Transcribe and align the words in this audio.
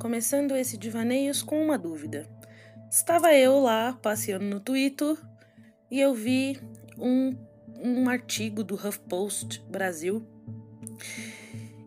começando 0.00 0.56
esse 0.56 0.78
Divaneios 0.78 1.42
com 1.42 1.62
uma 1.62 1.76
dúvida. 1.76 2.26
Estava 2.90 3.34
eu 3.34 3.60
lá 3.60 3.92
passeando 3.92 4.46
no 4.46 4.58
Twitter 4.58 5.14
e 5.90 6.00
eu 6.00 6.14
vi 6.14 6.58
um, 6.98 7.36
um 7.78 8.08
artigo 8.08 8.64
do 8.64 8.74
HuffPost 8.74 9.62
Brasil 9.68 10.26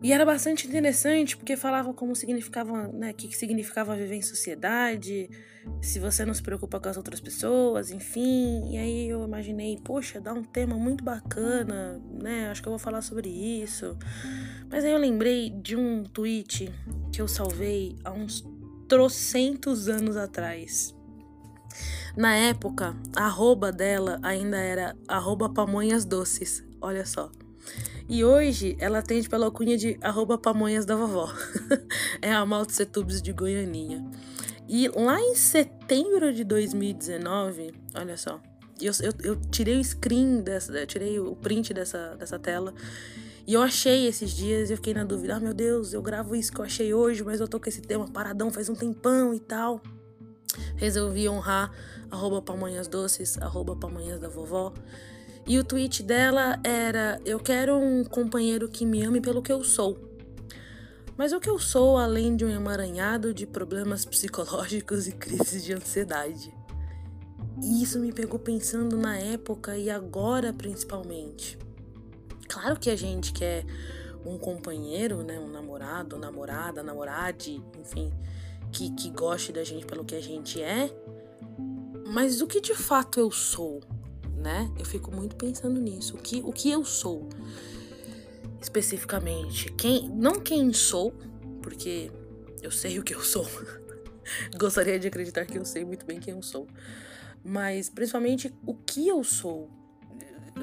e 0.00 0.12
era 0.12 0.24
bastante 0.24 0.68
interessante 0.68 1.36
porque 1.36 1.56
falava 1.56 1.92
como 1.92 2.14
significava, 2.14 2.86
né, 2.88 3.12
que 3.12 3.34
significava 3.34 3.96
viver 3.96 4.16
em 4.16 4.22
sociedade, 4.22 5.28
se 5.80 5.98
você 5.98 6.24
não 6.24 6.34
se 6.34 6.42
preocupa 6.42 6.78
com 6.78 6.90
as 6.90 6.96
outras 6.96 7.20
pessoas, 7.20 7.90
enfim. 7.90 8.70
E 8.70 8.76
aí 8.76 9.08
eu 9.08 9.24
imaginei, 9.24 9.78
poxa, 9.82 10.20
dá 10.20 10.32
um 10.34 10.44
tema 10.44 10.76
muito 10.76 11.02
bacana, 11.02 12.00
né? 12.22 12.50
Acho 12.50 12.60
que 12.62 12.68
eu 12.68 12.72
vou 12.72 12.78
falar 12.78 13.00
sobre 13.00 13.30
isso. 13.30 13.96
Mas 14.70 14.84
aí 14.84 14.92
eu 14.92 14.98
lembrei 14.98 15.48
de 15.48 15.74
um 15.74 16.04
tweet 16.04 16.70
que 17.14 17.22
eu 17.22 17.28
salvei 17.28 17.96
há 18.02 18.10
uns 18.10 18.44
trocentos 18.88 19.88
anos 19.88 20.16
atrás. 20.16 20.92
Na 22.16 22.34
época, 22.34 22.96
a 23.14 23.26
arroba 23.26 23.70
dela 23.70 24.18
ainda 24.20 24.56
era 24.56 24.96
arroba 25.06 25.48
pamonhas 25.48 26.04
doces. 26.04 26.64
Olha 26.80 27.06
só. 27.06 27.30
E 28.08 28.24
hoje 28.24 28.76
ela 28.80 28.98
atende 28.98 29.28
pela 29.28 29.46
alcunha 29.46 29.78
de 29.78 29.96
arroba 30.02 30.36
pamonhas 30.36 30.84
da 30.84 30.96
vovó. 30.96 31.32
é 32.20 32.32
a 32.32 32.44
Maltsetubes 32.44 33.22
de 33.22 33.32
Goianinha. 33.32 34.04
E 34.68 34.88
lá 34.88 35.20
em 35.20 35.36
setembro 35.36 36.32
de 36.32 36.42
2019, 36.42 37.74
olha 37.94 38.16
só, 38.16 38.40
eu, 38.80 38.92
eu, 39.00 39.12
eu 39.22 39.40
tirei 39.52 39.78
o 39.78 39.84
screen 39.84 40.40
dessa, 40.40 40.84
tirei 40.84 41.20
o 41.20 41.36
print 41.36 41.72
dessa, 41.72 42.16
dessa 42.16 42.40
tela. 42.40 42.74
E 43.46 43.52
eu 43.52 43.62
achei 43.62 44.06
esses 44.06 44.30
dias, 44.30 44.70
eu 44.70 44.76
fiquei 44.76 44.94
na 44.94 45.04
dúvida, 45.04 45.36
ah 45.36 45.40
meu 45.40 45.52
Deus, 45.52 45.92
eu 45.92 46.00
gravo 46.00 46.34
isso 46.34 46.52
que 46.52 46.60
eu 46.60 46.64
achei 46.64 46.94
hoje, 46.94 47.22
mas 47.22 47.40
eu 47.40 47.48
tô 47.48 47.60
com 47.60 47.68
esse 47.68 47.82
tema 47.82 48.08
paradão 48.08 48.50
faz 48.50 48.68
um 48.68 48.74
tempão 48.74 49.34
e 49.34 49.40
tal. 49.40 49.82
Resolvi 50.76 51.28
honrar 51.28 51.70
arroba 52.10 52.40
pamonhas 52.40 52.86
doces, 52.88 53.36
arroba 53.38 53.76
pamonhas 53.76 54.20
da 54.20 54.28
vovó. 54.28 54.72
E 55.46 55.58
o 55.58 55.64
tweet 55.64 56.02
dela 56.02 56.58
era: 56.64 57.20
Eu 57.24 57.38
quero 57.38 57.76
um 57.76 58.04
companheiro 58.04 58.68
que 58.68 58.86
me 58.86 59.02
ame 59.02 59.20
pelo 59.20 59.42
que 59.42 59.52
eu 59.52 59.62
sou. 59.62 59.98
Mas 61.16 61.32
o 61.32 61.38
que 61.38 61.50
eu 61.50 61.58
sou 61.58 61.96
além 61.96 62.34
de 62.34 62.44
um 62.44 62.50
emaranhado 62.50 63.32
de 63.32 63.46
problemas 63.46 64.04
psicológicos 64.04 65.06
e 65.08 65.12
crises 65.12 65.62
de 65.62 65.72
ansiedade? 65.72 66.52
E 67.62 67.82
isso 67.82 68.00
me 68.00 68.12
pegou 68.12 68.38
pensando 68.38 68.96
na 68.96 69.16
época 69.16 69.76
e 69.76 69.90
agora 69.90 70.52
principalmente. 70.52 71.58
Claro 72.54 72.78
que 72.78 72.88
a 72.88 72.96
gente 72.96 73.32
quer 73.32 73.64
um 74.24 74.38
companheiro, 74.38 75.22
né, 75.22 75.38
um 75.38 75.48
namorado, 75.48 76.16
namorada, 76.18 76.82
namorade, 76.82 77.62
enfim, 77.78 78.12
que, 78.72 78.90
que 78.94 79.10
goste 79.10 79.52
da 79.52 79.62
gente 79.62 79.84
pelo 79.84 80.04
que 80.04 80.14
a 80.14 80.20
gente 80.20 80.62
é. 80.62 80.90
Mas 82.06 82.40
o 82.40 82.46
que 82.46 82.60
de 82.60 82.74
fato 82.74 83.20
eu 83.20 83.30
sou? 83.30 83.80
né? 84.44 84.70
Eu 84.78 84.84
fico 84.84 85.10
muito 85.10 85.34
pensando 85.36 85.80
nisso. 85.80 86.14
O 86.16 86.18
que, 86.18 86.42
o 86.44 86.52
que 86.52 86.70
eu 86.70 86.84
sou 86.84 87.26
especificamente? 88.60 89.72
Quem, 89.72 90.08
não 90.10 90.34
quem 90.40 90.72
sou, 90.72 91.12
porque 91.62 92.12
eu 92.62 92.70
sei 92.70 92.98
o 92.98 93.02
que 93.02 93.14
eu 93.14 93.20
sou. 93.20 93.48
Gostaria 94.56 94.98
de 94.98 95.08
acreditar 95.08 95.46
que 95.46 95.56
eu 95.56 95.64
sei 95.64 95.84
muito 95.84 96.04
bem 96.04 96.20
quem 96.20 96.34
eu 96.34 96.42
sou. 96.42 96.68
Mas 97.42 97.88
principalmente 97.88 98.54
o 98.66 98.74
que 98.74 99.08
eu 99.08 99.24
sou. 99.24 99.70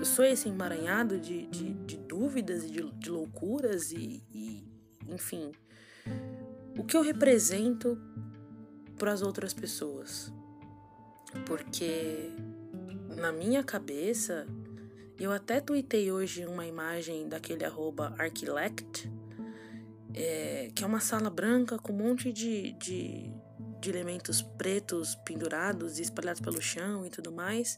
Sou 0.03 0.25
esse 0.25 0.49
emaranhado 0.49 1.19
de, 1.19 1.45
de, 1.47 1.73
de 1.73 1.97
dúvidas 1.97 2.63
e 2.63 2.71
de, 2.71 2.91
de 2.93 3.09
loucuras 3.09 3.91
e, 3.91 4.23
e, 4.31 4.67
enfim, 5.07 5.51
o 6.77 6.83
que 6.83 6.97
eu 6.97 7.01
represento 7.01 7.97
para 8.97 9.11
as 9.11 9.21
outras 9.21 9.53
pessoas. 9.53 10.33
Porque 11.45 12.31
na 13.15 13.31
minha 13.31 13.63
cabeça, 13.63 14.47
eu 15.19 15.31
até 15.31 15.61
tuitei 15.61 16.11
hoje 16.11 16.45
uma 16.45 16.65
imagem 16.65 17.27
daquele 17.27 17.63
arroba 17.63 18.15
Archilect, 18.17 19.11
é, 20.13 20.71
que 20.73 20.83
é 20.83 20.87
uma 20.87 20.99
sala 20.99 21.29
branca 21.29 21.77
com 21.77 21.93
um 21.93 21.97
monte 21.97 22.33
de, 22.33 22.73
de, 22.73 23.31
de, 23.79 23.89
elementos 23.89 24.41
pretos 24.41 25.15
pendurados 25.23 25.99
e 25.99 26.01
espalhados 26.01 26.41
pelo 26.41 26.61
chão 26.61 27.05
e 27.05 27.09
tudo 27.09 27.31
mais. 27.31 27.77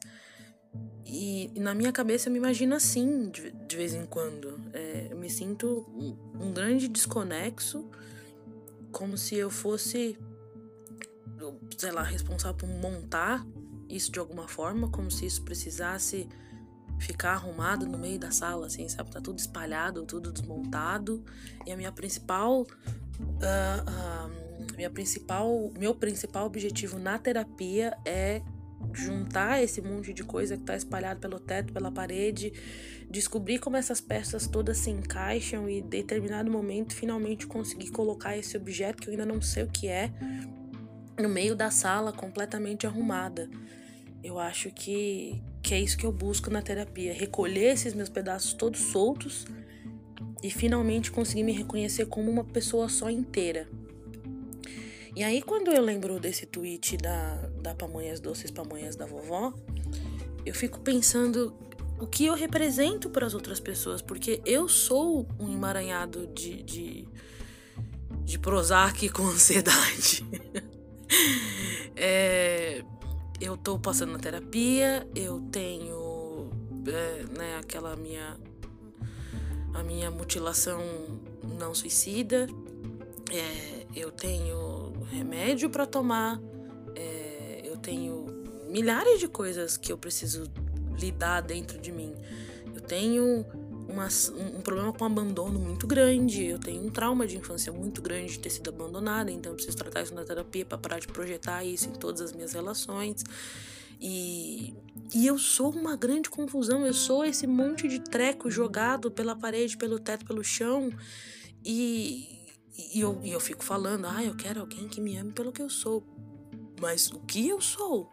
E, 1.06 1.52
e 1.54 1.60
na 1.60 1.76
minha 1.76 1.92
cabeça 1.92 2.28
eu 2.28 2.34
me 2.34 2.40
imagino 2.40 2.76
assim 2.76 3.30
de, 3.30 3.52
de 3.52 3.78
vez 3.78 3.94
em 3.94 4.06
quando. 4.06 4.60
É, 4.74 5.10
eu 5.12 5.18
me 5.18 5.30
sinto 5.30 5.86
um, 5.96 6.46
um 6.46 6.54
grande 6.54 6.88
desconexo, 6.88 7.90
como 8.92 9.18
se 9.18 9.36
eu 9.36 9.50
fosse, 9.50 10.18
sei 11.78 11.92
lá, 11.92 12.04
responsável 12.04 12.58
por 12.58 12.70
montar 12.70 13.46
isso 13.90 14.12
de 14.12 14.20
alguma 14.20 14.48
forma, 14.48 14.90
como 14.90 15.12
se 15.12 15.26
isso 15.26 15.44
precisasse 15.44 16.28
ficar 17.00 17.34
arrumado 17.34 17.86
no 17.86 17.98
meio 17.98 18.18
da 18.18 18.32
sala, 18.32 18.68
assim, 18.68 18.88
sabe? 18.88 19.12
Tá 19.12 19.22
tudo 19.22 19.40
espalhado, 19.40 20.06
tudo 20.06 20.32
desmontado. 20.32 21.24
E 21.66 21.72
a 21.72 21.78
minha 21.78 21.92
principal. 21.92 22.62
Uh, 22.62 22.66
uh, 22.66 24.44
minha 24.76 24.90
principal 24.90 25.72
meu 25.78 25.94
principal 25.94 26.46
objetivo 26.46 26.98
na 26.98 27.20
terapia 27.20 27.96
é 28.06 28.42
juntar 28.92 29.64
esse 29.64 29.82
monte 29.82 30.14
de 30.14 30.24
coisa 30.24 30.56
que 30.56 30.64
está 30.64 30.76
espalhado 30.76 31.20
pelo 31.20 31.40
teto, 31.40 31.72
pela 31.72 31.92
parede, 31.92 32.52
descobrir 33.10 33.60
como 33.60 33.78
essas 33.78 34.02
peças 34.02 34.48
todas 34.48 34.78
se 34.78 34.90
encaixam 34.90 35.70
e, 35.70 35.80
em 35.80 35.88
determinado 35.88 36.52
momento, 36.52 36.94
finalmente 36.94 37.48
conseguir 37.48 37.92
colocar 37.92 38.38
esse 38.38 38.58
objeto 38.58 39.02
que 39.02 39.08
eu 39.08 39.12
ainda 39.12 39.26
não 39.26 39.42
sei 39.42 39.64
o 39.64 39.70
que 39.70 39.88
é 39.88 40.12
no 41.20 41.30
meio 41.30 41.56
da 41.56 41.70
sala, 41.70 42.12
completamente 42.12 42.88
arrumada. 42.88 43.50
Eu 44.24 44.40
acho 44.40 44.72
que, 44.72 45.42
que 45.62 45.74
é 45.74 45.80
isso 45.80 45.98
que 45.98 46.06
eu 46.06 46.12
busco 46.12 46.50
na 46.50 46.62
terapia: 46.62 47.14
recolher 47.14 47.74
esses 47.74 47.94
meus 47.94 48.10
pedaços 48.10 48.54
todos 48.54 48.80
soltos 48.80 49.46
e 50.42 50.50
finalmente 50.50 51.12
conseguir 51.12 51.44
me 51.44 51.52
reconhecer 51.52 52.06
como 52.08 52.30
uma 52.30 52.44
pessoa 52.44 52.90
só 52.90 53.10
inteira. 53.10 53.68
E 55.16 55.24
aí, 55.24 55.42
quando 55.42 55.72
eu 55.72 55.82
lembro 55.82 56.20
desse 56.20 56.46
tweet 56.46 56.98
da, 56.98 57.36
da 57.62 57.76
Pamonhas 57.76 58.20
Doces 58.20 58.50
Pamonhas 58.50 58.96
da 58.96 59.06
vovó, 59.06 59.54
eu 60.44 60.56
fico 60.56 60.80
pensando 60.80 61.54
o 62.00 62.08
que 62.08 62.26
eu 62.26 62.34
represento 62.34 63.10
para 63.10 63.26
as 63.26 63.36
outras 63.36 63.60
pessoas, 63.60 64.02
porque 64.02 64.42
eu 64.44 64.68
sou 64.68 65.28
um 65.40 65.54
emaranhado 65.54 66.28
de, 66.28 66.64
de, 66.64 67.08
de 68.24 68.40
Prozac 68.40 69.08
com 69.10 69.28
ansiedade. 69.28 70.26
é, 71.96 72.84
eu 73.40 73.56
tô 73.56 73.78
passando 73.78 74.14
na 74.14 74.20
terapia, 74.20 75.08
eu 75.16 75.40
tenho 75.52 76.50
é, 76.88 77.38
né, 77.38 77.58
aquela 77.60 77.96
minha 77.96 78.36
a 79.74 79.82
minha 79.82 80.12
mutilação 80.12 80.82
não 81.60 81.74
suicida, 81.74 82.48
é, 83.32 83.86
eu 83.96 84.12
tenho 84.12 84.73
remédio 85.04 85.70
para 85.70 85.86
tomar, 85.86 86.40
é, 86.96 87.62
eu 87.64 87.78
tenho 87.78 88.26
milhares 88.70 89.20
de 89.20 89.28
coisas 89.28 89.78
que 89.78 89.92
eu 89.92 89.98
preciso 89.98 90.52
lidar 91.00 91.42
dentro 91.42 91.80
de 91.80 91.92
mim. 91.92 92.14
Eu 92.74 92.82
tenho 92.82 93.46
uma, 93.88 94.08
um 94.58 94.62
problema 94.62 94.92
com 94.94 95.06
abandono 95.06 95.60
muito 95.60 95.86
grande. 95.86 96.46
Eu 96.46 96.60
tenho 96.60 96.84
um 96.84 96.90
trauma 96.90 97.28
de 97.28 97.38
infância 97.38 97.72
muito 97.72 98.02
grande 98.02 98.34
de 98.34 98.40
ter 98.40 98.50
sido 98.50 98.70
abandonada, 98.70 99.32
então 99.32 99.52
eu 99.52 99.56
preciso 99.56 99.78
tratar 99.78 100.02
isso 100.02 100.14
na 100.14 100.24
terapia 100.24 100.66
para 100.66 100.78
parar 100.78 101.00
de 101.00 101.08
projetar 101.08 101.64
isso 101.64 101.90
em 101.90 101.94
todas 101.94 102.22
as 102.22 102.34
minhas 102.34 102.54
relações. 102.54 103.24
E, 104.02 104.74
e 105.14 105.26
eu 105.28 105.38
sou 105.38 105.72
uma 105.72 105.96
grande 105.96 106.30
confusão, 106.30 106.86
eu 106.86 106.94
sou 106.94 107.24
esse 107.24 107.48
monte 107.48 107.88
de 107.88 108.00
treco 108.00 108.50
jogado 108.52 109.10
pela 109.10 109.36
parede, 109.36 109.78
pelo 109.78 110.00
teto, 110.00 110.26
pelo 110.26 110.44
chão. 110.44 110.92
E, 111.64 112.43
e, 112.78 113.00
eu, 113.00 113.20
e 113.24 113.32
eu 113.32 113.40
fico 113.40 113.64
falando, 113.64 114.06
ah, 114.06 114.24
eu 114.24 114.36
quero 114.36 114.62
alguém 114.62 114.88
que 114.88 115.00
me 115.00 115.18
ame 115.18 115.32
pelo 115.32 115.52
que 115.52 115.62
eu 115.62 115.70
sou. 115.70 116.04
Mas 116.80 117.12
o 117.12 117.20
que 117.20 117.48
eu 117.48 117.62
sou? 117.62 118.10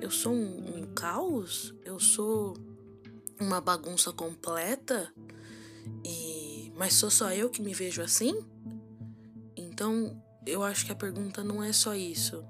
Eu 0.00 0.10
sou 0.10 0.32
um, 0.32 0.78
um 0.78 0.94
caos? 0.94 1.74
Eu 1.84 1.98
sou 1.98 2.56
uma 3.40 3.60
bagunça 3.60 4.12
completa 4.12 5.12
e 6.04 6.44
mas 6.76 6.94
sou 6.94 7.10
só 7.10 7.32
eu 7.32 7.48
que 7.48 7.62
me 7.62 7.72
vejo 7.72 8.02
assim? 8.02 8.44
Então, 9.56 10.20
eu 10.44 10.62
acho 10.62 10.84
que 10.84 10.92
a 10.92 10.96
pergunta 10.96 11.42
não 11.44 11.62
é 11.62 11.72
só 11.72 11.94
isso. 11.94 12.44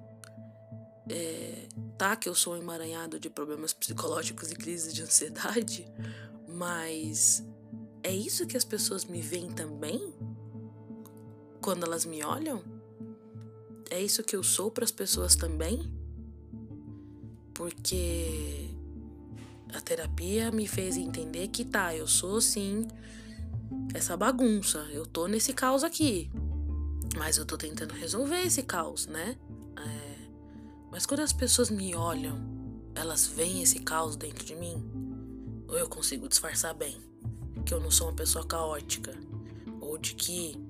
É, 1.09 1.69
tá 1.99 2.17
que 2.17 2.29
eu 2.29 2.35
sou 2.35 2.57
emaranhado 2.57 3.21
de 3.21 3.29
problemas 3.29 3.73
psicológicos 3.75 4.51
e 4.51 4.57
crises 4.57 4.95
de 4.95 5.03
ansiedade, 5.03 5.87
mas 6.49 7.45
é 8.03 8.11
isso 8.11 8.47
que 8.47 8.57
as 8.57 8.65
pessoas 8.65 9.05
me 9.05 9.21
veem 9.21 9.51
também? 9.51 10.15
Quando 11.65 11.85
elas 11.85 12.05
me 12.05 12.23
olham? 12.23 12.63
É 13.89 13.99
isso 13.99 14.23
que 14.23 14.37
eu 14.37 14.43
sou 14.43 14.71
para 14.71 14.85
as 14.85 14.91
pessoas 14.91 15.35
também? 15.35 15.91
Porque 17.55 18.69
a 19.73 19.81
terapia 19.81 20.51
me 20.51 20.69
fez 20.69 20.99
entender 20.99 21.49
que 21.49 21.65
tá, 21.65 21.97
eu 21.97 22.07
sou 22.07 22.39
sim 22.39 22.87
essa 23.95 24.15
bagunça, 24.15 24.87
eu 24.93 25.07
tô 25.07 25.27
nesse 25.27 25.55
caos 25.55 25.83
aqui. 25.83 26.31
Mas 27.17 27.39
eu 27.39 27.47
tô 27.47 27.57
tentando 27.57 27.95
resolver 27.95 28.43
esse 28.43 28.63
caos, 28.63 29.07
né? 29.07 29.35
É... 29.79 30.29
Mas 30.91 31.07
quando 31.07 31.21
as 31.21 31.33
pessoas 31.33 31.71
me 31.71 31.95
olham, 31.95 32.39
elas 32.95 33.27
veem 33.27 33.63
esse 33.63 33.79
caos 33.79 34.17
dentro 34.17 34.45
de 34.45 34.55
mim, 34.55 34.85
ou 35.67 35.79
eu 35.79 35.89
consigo 35.89 36.29
disfarçar 36.29 36.75
bem 36.75 36.95
que 37.65 37.73
eu 37.73 37.81
não 37.81 37.91
sou 37.91 38.09
uma 38.09 38.17
pessoa 38.17 38.45
caótica, 38.45 39.19
ou 39.81 39.97
de 39.97 40.15
que 40.15 40.63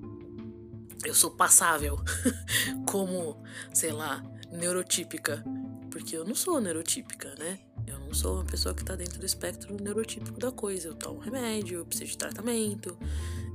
eu 1.05 1.13
sou 1.13 1.31
passável, 1.31 1.97
como, 2.89 3.41
sei 3.73 3.91
lá, 3.91 4.23
neurotípica, 4.51 5.43
porque 5.91 6.17
eu 6.17 6.25
não 6.25 6.35
sou 6.35 6.59
neurotípica, 6.59 7.35
né? 7.37 7.59
Eu 7.87 7.99
não 7.99 8.13
sou 8.13 8.35
uma 8.35 8.45
pessoa 8.45 8.73
que 8.73 8.83
tá 8.83 8.95
dentro 8.95 9.19
do 9.19 9.25
espectro 9.25 9.75
neurotípico 9.81 10.39
da 10.39 10.51
coisa. 10.51 10.87
Eu 10.87 10.95
tomo 10.95 11.19
remédio, 11.19 11.79
eu 11.79 11.85
preciso 11.85 12.11
de 12.11 12.17
tratamento. 12.17 12.97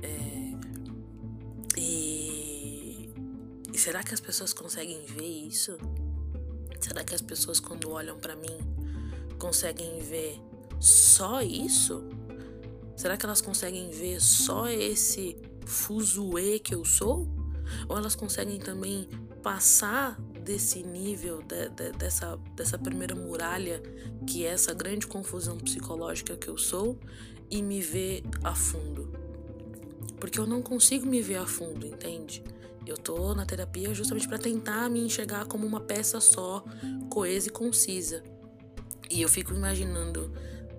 É... 0.01 0.51
E... 1.77 3.09
e 3.73 3.77
será 3.77 4.03
que 4.03 4.13
as 4.13 4.19
pessoas 4.19 4.53
conseguem 4.53 5.05
ver 5.05 5.47
isso? 5.47 5.77
Será 6.79 7.03
que 7.03 7.13
as 7.13 7.21
pessoas, 7.21 7.59
quando 7.59 7.91
olham 7.91 8.17
para 8.17 8.35
mim, 8.35 8.57
conseguem 9.37 9.99
ver 9.99 10.39
só 10.79 11.41
isso? 11.41 12.03
Será 12.95 13.17
que 13.17 13.25
elas 13.25 13.41
conseguem 13.41 13.89
ver 13.91 14.21
só 14.21 14.67
esse 14.69 15.37
fuzuê 15.65 16.59
que 16.59 16.73
eu 16.73 16.83
sou? 16.85 17.40
Ou 17.87 17.97
elas 17.97 18.15
conseguem 18.15 18.59
também 18.59 19.07
passar 19.41 20.19
desse 20.43 20.83
nível, 20.83 21.41
de, 21.41 21.69
de, 21.69 21.91
dessa, 21.93 22.37
dessa 22.55 22.77
primeira 22.77 23.15
muralha, 23.15 23.81
que 24.25 24.45
é 24.45 24.49
essa 24.49 24.73
grande 24.73 25.07
confusão 25.07 25.57
psicológica 25.57 26.35
que 26.35 26.47
eu 26.47 26.57
sou, 26.57 26.99
e 27.49 27.61
me 27.61 27.81
ver 27.81 28.23
a 28.43 28.55
fundo? 28.55 29.11
Porque 30.19 30.39
eu 30.39 30.45
não 30.45 30.61
consigo 30.61 31.05
me 31.05 31.21
ver 31.21 31.37
a 31.37 31.45
fundo, 31.45 31.85
entende? 31.85 32.43
Eu 32.85 32.97
tô 32.97 33.33
na 33.33 33.45
terapia 33.45 33.93
justamente 33.93 34.27
para 34.27 34.37
tentar 34.37 34.89
me 34.89 34.99
enxergar 34.99 35.45
como 35.45 35.65
uma 35.65 35.79
peça 35.79 36.19
só, 36.19 36.63
coesa 37.09 37.47
e 37.47 37.51
concisa. 37.51 38.23
E 39.09 39.21
eu 39.21 39.29
fico 39.29 39.53
imaginando 39.53 40.31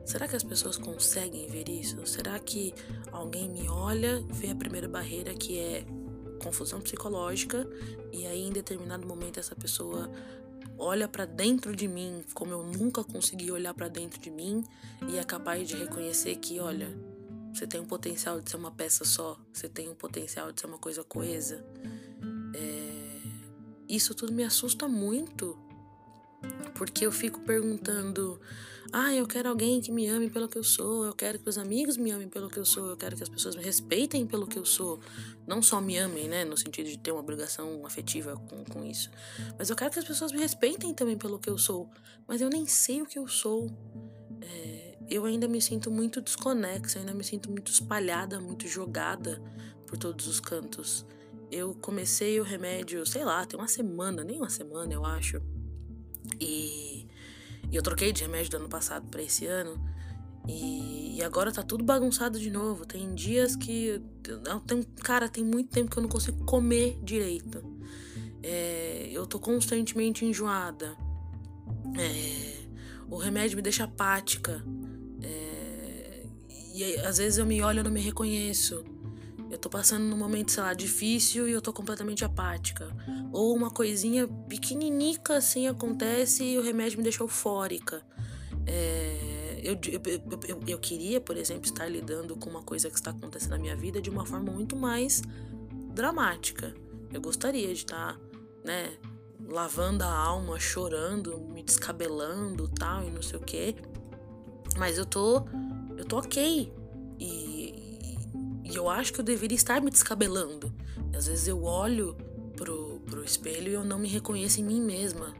Será 0.04 0.26
que 0.26 0.34
as 0.34 0.42
pessoas 0.42 0.76
conseguem 0.76 1.46
ver 1.46 1.68
isso? 1.68 2.04
Será 2.06 2.38
que 2.38 2.74
alguém 3.12 3.48
me 3.48 3.68
olha, 3.68 4.22
vê 4.30 4.50
a 4.50 4.54
primeira 4.54 4.88
barreira 4.88 5.32
que 5.32 5.58
é 5.58 5.84
confusão 6.42 6.80
psicológica 6.80 7.68
e 8.12 8.26
aí 8.26 8.42
em 8.42 8.52
determinado 8.52 9.06
momento 9.06 9.38
essa 9.38 9.54
pessoa 9.54 10.10
olha 10.78 11.06
para 11.06 11.24
dentro 11.24 11.74
de 11.74 11.86
mim 11.86 12.24
como 12.34 12.52
eu 12.52 12.62
nunca 12.62 13.04
consegui 13.04 13.50
olhar 13.50 13.72
para 13.74 13.88
dentro 13.88 14.20
de 14.20 14.30
mim 14.30 14.64
e 15.08 15.18
é 15.18 15.24
capaz 15.24 15.68
de 15.68 15.76
reconhecer 15.76 16.36
que, 16.36 16.58
olha, 16.60 16.88
você 17.52 17.66
tem 17.66 17.80
um 17.80 17.84
potencial 17.84 18.40
de 18.40 18.50
ser 18.50 18.56
uma 18.56 18.70
peça 18.70 19.04
só, 19.04 19.38
você 19.52 19.68
tem 19.68 19.88
um 19.88 19.94
potencial 19.94 20.52
de 20.52 20.60
ser 20.60 20.66
uma 20.66 20.78
coisa 20.78 21.04
coesa. 21.04 21.64
É... 22.54 23.02
Isso 23.88 24.14
tudo 24.14 24.32
me 24.32 24.42
assusta 24.42 24.88
muito, 24.88 25.58
porque 26.74 27.06
eu 27.06 27.12
fico 27.12 27.40
perguntando 27.40 28.40
ah, 28.94 29.14
eu 29.14 29.26
quero 29.26 29.48
alguém 29.48 29.80
que 29.80 29.90
me 29.90 30.06
ame 30.06 30.28
pelo 30.28 30.46
que 30.46 30.58
eu 30.58 30.62
sou, 30.62 31.06
eu 31.06 31.14
quero 31.14 31.38
que 31.38 31.48
os 31.48 31.56
amigos 31.56 31.96
me 31.96 32.10
amem 32.10 32.28
pelo 32.28 32.50
que 32.50 32.58
eu 32.58 32.64
sou, 32.64 32.90
eu 32.90 32.96
quero 32.96 33.16
que 33.16 33.22
as 33.22 33.28
pessoas 33.28 33.56
me 33.56 33.62
respeitem 33.62 34.26
pelo 34.26 34.46
que 34.46 34.58
eu 34.58 34.66
sou. 34.66 35.00
Não 35.46 35.62
só 35.62 35.80
me 35.80 35.96
amem, 35.96 36.28
né, 36.28 36.44
no 36.44 36.58
sentido 36.58 36.90
de 36.90 36.98
ter 36.98 37.10
uma 37.10 37.20
obrigação 37.20 37.86
afetiva 37.86 38.36
com, 38.36 38.62
com 38.66 38.84
isso. 38.84 39.10
Mas 39.58 39.70
eu 39.70 39.76
quero 39.76 39.90
que 39.90 39.98
as 39.98 40.04
pessoas 40.04 40.30
me 40.30 40.38
respeitem 40.38 40.92
também 40.92 41.16
pelo 41.16 41.38
que 41.38 41.48
eu 41.48 41.56
sou. 41.56 41.88
Mas 42.28 42.42
eu 42.42 42.50
nem 42.50 42.66
sei 42.66 43.00
o 43.00 43.06
que 43.06 43.18
eu 43.18 43.26
sou. 43.26 43.70
É, 44.42 44.98
eu 45.08 45.24
ainda 45.24 45.48
me 45.48 45.62
sinto 45.62 45.90
muito 45.90 46.20
desconexa, 46.20 46.98
ainda 46.98 47.14
me 47.14 47.24
sinto 47.24 47.50
muito 47.50 47.72
espalhada, 47.72 48.38
muito 48.40 48.68
jogada 48.68 49.42
por 49.86 49.96
todos 49.96 50.26
os 50.26 50.38
cantos. 50.38 51.06
Eu 51.50 51.74
comecei 51.74 52.38
o 52.38 52.42
remédio, 52.42 53.06
sei 53.06 53.24
lá, 53.24 53.46
tem 53.46 53.58
uma 53.58 53.68
semana, 53.68 54.22
nem 54.22 54.36
uma 54.36 54.50
semana 54.50 54.92
eu 54.92 55.06
acho. 55.06 55.40
E 56.40 57.06
eu 57.72 57.82
troquei 57.82 58.12
de 58.12 58.22
remédio 58.22 58.50
do 58.50 58.56
ano 58.58 58.68
passado 58.68 59.06
para 59.08 59.22
esse 59.22 59.46
ano. 59.46 59.80
E, 60.46 61.16
e, 61.16 61.22
agora 61.22 61.52
tá 61.52 61.62
tudo 61.62 61.84
bagunçado 61.84 62.38
de 62.38 62.50
novo. 62.50 62.84
Tem 62.84 63.14
dias 63.14 63.54
que. 63.54 64.00
Tem, 64.66 64.82
cara, 65.02 65.28
tem 65.28 65.44
muito 65.44 65.70
tempo 65.70 65.90
que 65.90 65.96
eu 65.96 66.02
não 66.02 66.10
consigo 66.10 66.44
comer 66.44 66.98
direito. 67.02 67.62
É, 68.42 69.08
eu 69.12 69.26
tô 69.26 69.38
constantemente 69.38 70.24
enjoada. 70.24 70.96
É, 71.96 72.66
o 73.08 73.16
remédio 73.16 73.56
me 73.56 73.62
deixa 73.62 73.84
apática. 73.84 74.64
É, 75.22 76.26
e 76.74 76.96
às 77.00 77.18
vezes 77.18 77.38
eu 77.38 77.46
me 77.46 77.62
olho 77.62 77.80
e 77.80 77.82
não 77.82 77.90
me 77.90 78.00
reconheço. 78.00 78.84
Eu 79.52 79.58
tô 79.58 79.68
passando 79.68 80.04
num 80.04 80.16
momento, 80.16 80.50
sei 80.50 80.62
lá, 80.62 80.72
difícil 80.72 81.46
e 81.46 81.52
eu 81.52 81.60
tô 81.60 81.74
completamente 81.74 82.24
apática. 82.24 82.88
Ou 83.30 83.54
uma 83.54 83.70
coisinha 83.70 84.26
pequeninica 84.48 85.36
assim 85.36 85.68
acontece 85.68 86.42
e 86.42 86.58
o 86.58 86.62
remédio 86.62 86.96
me 86.96 87.02
deixa 87.02 87.22
eufórica. 87.22 88.02
É, 88.66 89.60
eu, 89.62 89.74
eu, 89.74 90.00
eu, 90.48 90.60
eu, 90.66 90.78
queria, 90.78 91.20
por 91.20 91.36
exemplo, 91.36 91.66
estar 91.66 91.86
lidando 91.86 92.34
com 92.34 92.48
uma 92.48 92.62
coisa 92.62 92.88
que 92.88 92.96
está 92.96 93.10
acontecendo 93.10 93.50
na 93.50 93.58
minha 93.58 93.76
vida 93.76 94.00
de 94.00 94.08
uma 94.08 94.24
forma 94.24 94.50
muito 94.50 94.74
mais 94.74 95.20
dramática. 95.92 96.74
Eu 97.12 97.20
gostaria 97.20 97.66
de 97.66 97.74
estar, 97.74 98.18
né, 98.64 98.96
lavando 99.50 100.02
a 100.02 100.10
alma, 100.10 100.58
chorando, 100.58 101.38
me 101.38 101.62
descabelando, 101.62 102.68
tal 102.68 103.04
e 103.04 103.10
não 103.10 103.20
sei 103.20 103.38
o 103.38 103.42
quê. 103.42 103.76
Mas 104.78 104.96
eu 104.96 105.04
tô, 105.04 105.44
eu 105.98 106.06
tô 106.06 106.20
ok. 106.20 106.72
E, 107.20 107.51
e 108.72 108.76
eu 108.76 108.88
acho 108.88 109.12
que 109.12 109.20
eu 109.20 109.24
deveria 109.24 109.54
estar 109.54 109.82
me 109.82 109.90
descabelando. 109.90 110.72
E 111.12 111.16
às 111.16 111.26
vezes 111.26 111.46
eu 111.46 111.62
olho 111.62 112.16
pro, 112.56 113.00
pro 113.00 113.22
espelho 113.22 113.68
e 113.68 113.74
eu 113.74 113.84
não 113.84 113.98
me 113.98 114.08
reconheço 114.08 114.60
em 114.60 114.64
mim 114.64 114.80
mesma. 114.80 115.34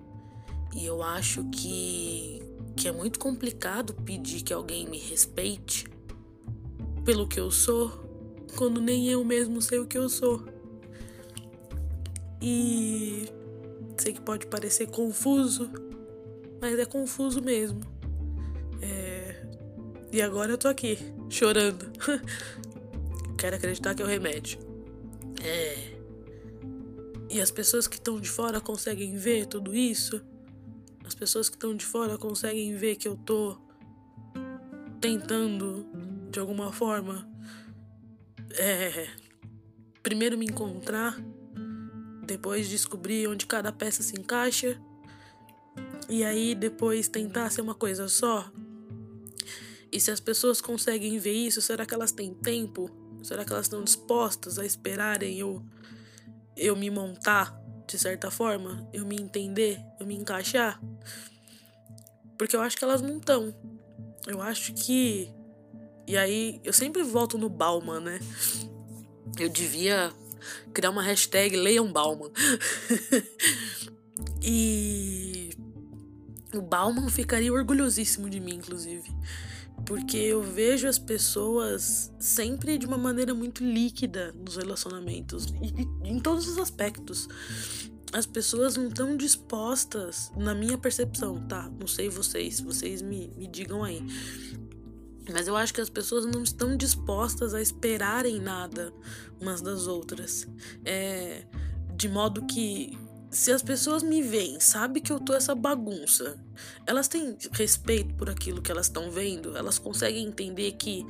E 0.75 0.85
eu 0.85 1.03
acho 1.03 1.43
que, 1.45 2.43
que 2.77 2.87
é 2.89 2.93
muito 2.93 3.19
complicado 3.19 3.95
pedir 3.95 4.43
que 4.43 4.53
alguém 4.53 4.87
me 4.87 4.99
respeite 4.99 5.87
pelo 7.07 7.27
que 7.27 7.41
eu 7.41 7.51
sou, 7.51 7.91
quando 8.55 8.83
nem 8.83 9.09
eu 9.09 9.25
mesmo 9.25 9.63
sei 9.63 9.79
o 9.79 9.87
que 9.87 9.97
eu 9.97 10.11
sou. 10.11 10.45
E 12.41 13.31
sei 13.97 14.13
que 14.13 14.21
pode 14.21 14.47
parecer 14.47 14.89
confuso, 14.89 15.71
mas 16.61 16.79
é 16.79 16.85
confuso 16.85 17.41
mesmo. 17.41 17.81
É... 18.83 19.47
E 20.13 20.21
agora 20.21 20.53
eu 20.53 20.59
tô 20.59 20.69
aqui, 20.69 20.99
chorando. 21.31 21.91
quero 23.43 23.57
acreditar 23.57 23.93
que 23.93 24.01
é 24.01 24.05
o 24.05 24.09
remédio. 24.09 24.57
É. 25.43 25.99
E 27.29 27.41
as 27.41 27.51
pessoas 27.51 27.89
que 27.89 27.97
estão 27.97 28.21
de 28.21 28.31
fora 28.31 28.61
conseguem 28.61 29.17
ver 29.17 29.47
tudo 29.47 29.75
isso? 29.75 30.23
As 31.05 31.13
pessoas 31.13 31.49
que 31.49 31.57
estão 31.57 31.75
de 31.75 31.85
fora 31.85 32.17
conseguem 32.17 32.77
ver 32.77 32.95
que 32.95 33.09
eu 33.09 33.17
tô 33.17 33.59
tentando, 35.01 35.85
de 36.31 36.39
alguma 36.39 36.73
forma, 36.73 37.29
é. 38.53 39.09
Primeiro 40.05 40.39
me 40.39 40.47
encontrar, 40.47 41.21
depois 42.25 42.69
descobrir 42.69 43.27
onde 43.27 43.45
cada 43.45 43.73
peça 43.73 44.05
se 44.05 44.17
encaixa, 44.17 44.81
e 46.09 46.23
aí 46.23 46.55
depois 46.55 47.09
tentar 47.09 47.51
ser 47.51 47.63
uma 47.63 47.75
coisa 47.75 48.07
só. 48.07 48.49
E 49.91 49.99
se 49.99 50.13
as 50.13 50.21
pessoas 50.21 50.61
conseguem 50.61 51.19
ver 51.19 51.35
isso, 51.35 51.61
será 51.61 51.85
que 51.85 51.93
elas 51.93 52.13
têm 52.13 52.33
tempo 52.33 53.02
Será 53.23 53.45
que 53.45 53.53
elas 53.53 53.67
estão 53.67 53.83
dispostas 53.83 54.59
a 54.59 54.67
esperarem 54.67 55.39
eu, 55.39 55.65
eu 56.57 56.77
me 56.77 56.91
montar 56.91 57.57
de 57.87 57.99
certa 57.99 58.31
forma? 58.31 58.89
Eu 58.93 59.07
me 59.07 59.17
entender? 59.17 59.81
Eu 60.01 60.07
me 60.07 60.15
encaixar? 60.15 60.81
Porque 62.37 62.57
eu 62.57 62.61
acho 62.61 62.77
que 62.77 62.85
elas 62.85 63.01
não 63.01 63.19
estão. 63.19 63.55
Eu 64.27 64.43
acho 64.43 64.73
que. 64.75 65.31
E 66.07 66.17
aí, 66.17 66.61
eu 66.65 66.73
sempre 66.73 67.03
volto 67.03 67.39
no 67.39 67.49
Bauman, 67.49 68.01
né? 68.01 68.21
Eu 69.39 69.49
devia 69.49 70.13
criar 70.75 70.91
uma 70.91 71.03
hashtag 71.03 71.57
Leiam 71.57 71.93
Bauman. 71.93 72.31
e. 74.43 75.51
O 76.55 76.61
Bauman 76.61 77.09
ficaria 77.09 77.53
orgulhosíssimo 77.53 78.29
de 78.29 78.39
mim, 78.39 78.57
inclusive 78.57 79.11
porque 79.87 80.17
eu 80.17 80.43
vejo 80.43 80.87
as 80.87 80.99
pessoas 80.99 82.13
sempre 82.19 82.79
de 82.79 82.87
uma 82.87 82.99
maneira 82.99 83.35
muito 83.35 83.65
líquida 83.65 84.33
nos 84.33 84.57
relacionamentos, 84.57 85.47
e, 85.63 86.09
em 86.09 86.21
todos 86.21 86.47
os 86.49 86.59
aspectos. 86.59 87.29
As 88.13 88.27
pessoas 88.27 88.77
não 88.77 88.89
estão 88.89 89.17
dispostas, 89.17 90.31
na 90.37 90.55
minha 90.55 90.77
percepção, 90.77 91.41
tá? 91.49 91.71
Não 91.81 91.87
sei 91.87 92.11
vocês, 92.11 92.61
vocês 92.61 93.01
me, 93.01 93.33
me 93.39 93.47
digam 93.47 93.83
aí. 93.83 94.05
Mas 95.33 95.49
eu 95.49 95.57
acho 95.57 95.73
que 95.73 95.81
as 95.81 95.89
pessoas 95.89 96.27
não 96.27 96.43
estão 96.43 96.77
dispostas 96.77 97.55
a 97.55 97.63
esperarem 97.63 98.39
nada 98.39 98.93
umas 99.41 99.63
das 99.63 99.87
outras. 99.87 100.47
É, 100.85 101.47
de 101.97 102.09
modo 102.09 102.45
que 102.45 102.99
se 103.33 103.51
as 103.51 103.63
pessoas 103.63 104.03
me 104.03 104.21
veem, 104.21 104.61
sabe 104.61 105.01
que 105.01 105.11
eu 105.11 105.19
tô 105.19 105.33
essa 105.33 105.55
bagunça, 105.55 106.39
elas 106.87 107.09
têm 107.09 107.37
respeito 107.53 108.15
por 108.15 108.29
aquilo 108.29 108.61
que 108.61 108.71
elas 108.71 108.87
estão 108.87 109.11
vendo, 109.11 109.57
elas 109.57 109.79
conseguem 109.79 110.27
entender 110.27 110.73
que 110.73 111.07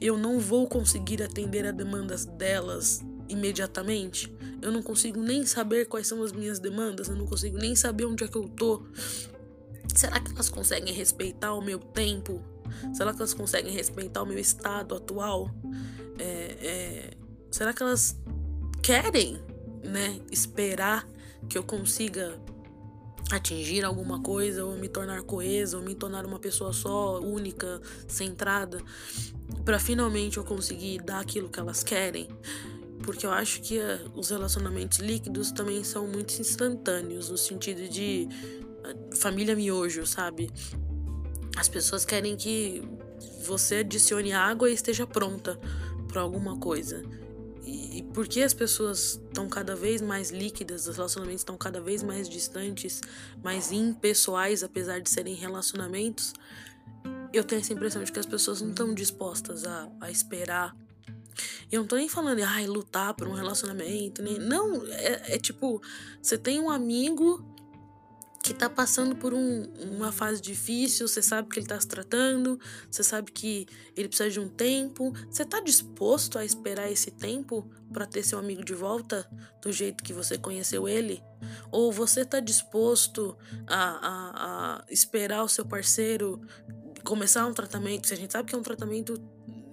eu 0.00 0.16
não 0.16 0.40
vou 0.40 0.66
conseguir 0.66 1.22
atender 1.22 1.66
a 1.66 1.70
demandas 1.70 2.24
delas 2.24 3.04
imediatamente. 3.28 4.34
Eu 4.62 4.72
não 4.72 4.82
consigo 4.82 5.20
nem 5.20 5.44
saber 5.44 5.86
quais 5.86 6.06
são 6.06 6.22
as 6.22 6.32
minhas 6.32 6.58
demandas, 6.58 7.08
eu 7.08 7.14
não 7.14 7.26
consigo 7.26 7.58
nem 7.58 7.76
saber 7.76 8.06
onde 8.06 8.24
é 8.24 8.28
que 8.28 8.38
eu 8.38 8.48
tô. 8.48 8.86
Será 9.94 10.18
que 10.20 10.32
elas 10.32 10.48
conseguem 10.48 10.94
respeitar 10.94 11.52
o 11.52 11.60
meu 11.60 11.78
tempo? 11.78 12.42
Será 12.94 13.12
que 13.12 13.18
elas 13.18 13.34
conseguem 13.34 13.72
respeitar 13.72 14.22
o 14.22 14.26
meu 14.26 14.38
estado 14.38 14.94
atual? 14.94 15.50
É, 16.18 16.24
é, 16.24 17.10
será 17.50 17.74
que 17.74 17.82
elas 17.82 18.16
querem, 18.82 19.38
né, 19.84 20.20
esperar 20.30 21.06
que 21.48 21.58
eu 21.58 21.62
consiga 21.62 22.40
atingir 23.30 23.84
alguma 23.84 24.20
coisa 24.20 24.64
ou 24.64 24.76
me 24.76 24.88
tornar 24.88 25.22
coesa 25.22 25.76
ou 25.76 25.82
me 25.82 25.94
tornar 25.94 26.24
uma 26.24 26.38
pessoa 26.38 26.72
só, 26.72 27.20
única, 27.20 27.80
centrada, 28.06 28.82
para 29.64 29.78
finalmente 29.78 30.38
eu 30.38 30.44
conseguir 30.44 31.02
dar 31.02 31.20
aquilo 31.20 31.48
que 31.48 31.60
elas 31.60 31.82
querem? 31.82 32.28
Porque 33.02 33.26
eu 33.26 33.30
acho 33.30 33.60
que 33.60 33.78
uh, 33.78 34.10
os 34.14 34.30
relacionamentos 34.30 34.98
líquidos 34.98 35.52
também 35.52 35.84
são 35.84 36.06
muito 36.06 36.38
instantâneos, 36.40 37.30
no 37.30 37.38
sentido 37.38 37.88
de 37.88 38.28
uh, 38.30 39.16
família 39.16 39.54
miojo, 39.54 40.06
sabe? 40.06 40.50
As 41.56 41.68
pessoas 41.68 42.04
querem 42.04 42.36
que 42.36 42.82
você 43.44 43.76
adicione 43.76 44.32
água 44.32 44.70
e 44.70 44.74
esteja 44.74 45.06
pronta 45.06 45.58
para 46.06 46.20
alguma 46.20 46.58
coisa. 46.58 47.02
Porque 48.18 48.42
as 48.42 48.52
pessoas 48.52 49.20
estão 49.28 49.48
cada 49.48 49.76
vez 49.76 50.02
mais 50.02 50.32
líquidas, 50.32 50.88
os 50.88 50.96
relacionamentos 50.96 51.42
estão 51.42 51.56
cada 51.56 51.80
vez 51.80 52.02
mais 52.02 52.28
distantes, 52.28 53.00
mais 53.44 53.70
impessoais, 53.70 54.64
apesar 54.64 55.00
de 55.00 55.08
serem 55.08 55.36
relacionamentos, 55.36 56.32
eu 57.32 57.44
tenho 57.44 57.60
essa 57.60 57.72
impressão 57.72 58.02
de 58.02 58.10
que 58.10 58.18
as 58.18 58.26
pessoas 58.26 58.60
não 58.60 58.70
estão 58.70 58.92
dispostas 58.92 59.64
a, 59.64 59.88
a 60.00 60.10
esperar. 60.10 60.74
Eu 61.70 61.82
não 61.82 61.86
tô 61.86 61.94
nem 61.94 62.08
falando, 62.08 62.42
ai, 62.42 62.66
lutar 62.66 63.14
por 63.14 63.28
um 63.28 63.34
relacionamento, 63.34 64.20
nem. 64.20 64.36
Não, 64.36 64.84
é, 64.88 65.36
é 65.36 65.38
tipo, 65.38 65.80
você 66.20 66.36
tem 66.36 66.58
um 66.58 66.70
amigo 66.70 67.47
que 68.42 68.54
tá 68.54 68.70
passando 68.70 69.16
por 69.16 69.34
um, 69.34 69.64
uma 69.90 70.12
fase 70.12 70.40
difícil, 70.40 71.08
você 71.08 71.20
sabe 71.20 71.48
que 71.48 71.58
ele 71.58 71.66
tá 71.66 71.78
se 71.78 71.86
tratando, 71.86 72.58
você 72.90 73.02
sabe 73.02 73.32
que 73.32 73.66
ele 73.96 74.08
precisa 74.08 74.30
de 74.30 74.40
um 74.40 74.48
tempo, 74.48 75.12
você 75.30 75.44
tá 75.44 75.60
disposto 75.60 76.38
a 76.38 76.44
esperar 76.44 76.90
esse 76.90 77.10
tempo 77.10 77.68
para 77.92 78.06
ter 78.06 78.22
seu 78.22 78.38
amigo 78.38 78.64
de 78.64 78.74
volta 78.74 79.28
do 79.60 79.72
jeito 79.72 80.04
que 80.04 80.12
você 80.12 80.38
conheceu 80.38 80.88
ele? 80.88 81.22
Ou 81.70 81.92
você 81.92 82.24
tá 82.24 82.40
disposto 82.40 83.36
a, 83.66 83.76
a, 83.76 84.78
a 84.78 84.84
esperar 84.88 85.42
o 85.42 85.48
seu 85.48 85.64
parceiro 85.64 86.40
começar 87.04 87.46
um 87.46 87.54
tratamento, 87.54 88.06
se 88.06 88.14
a 88.14 88.16
gente 88.16 88.32
sabe 88.32 88.48
que 88.48 88.54
é 88.54 88.58
um 88.58 88.62
tratamento 88.62 89.14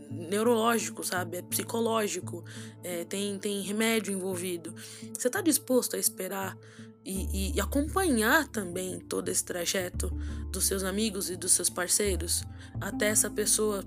neurológico, 0.10 1.04
sabe? 1.04 1.38
É 1.38 1.42
psicológico, 1.42 2.44
é, 2.84 3.04
tem, 3.04 3.38
tem 3.38 3.62
remédio 3.62 4.14
envolvido. 4.14 4.74
Você 5.14 5.28
está 5.28 5.42
disposto 5.42 5.96
a 5.96 6.00
esperar 6.00 6.58
e, 7.06 7.28
e, 7.32 7.56
e, 7.56 7.62
acompanhar 7.62 8.48
também 8.48 9.00
todo 9.00 9.30
esse 9.30 9.44
trajeto 9.46 10.10
dos 10.52 10.66
seus 10.66 10.84
amigos 10.84 11.30
e 11.30 11.36
dos 11.36 11.52
seus 11.52 11.70
parceiros 11.70 12.44
até 12.82 13.08
essa 13.08 13.30
pessoa 13.30 13.86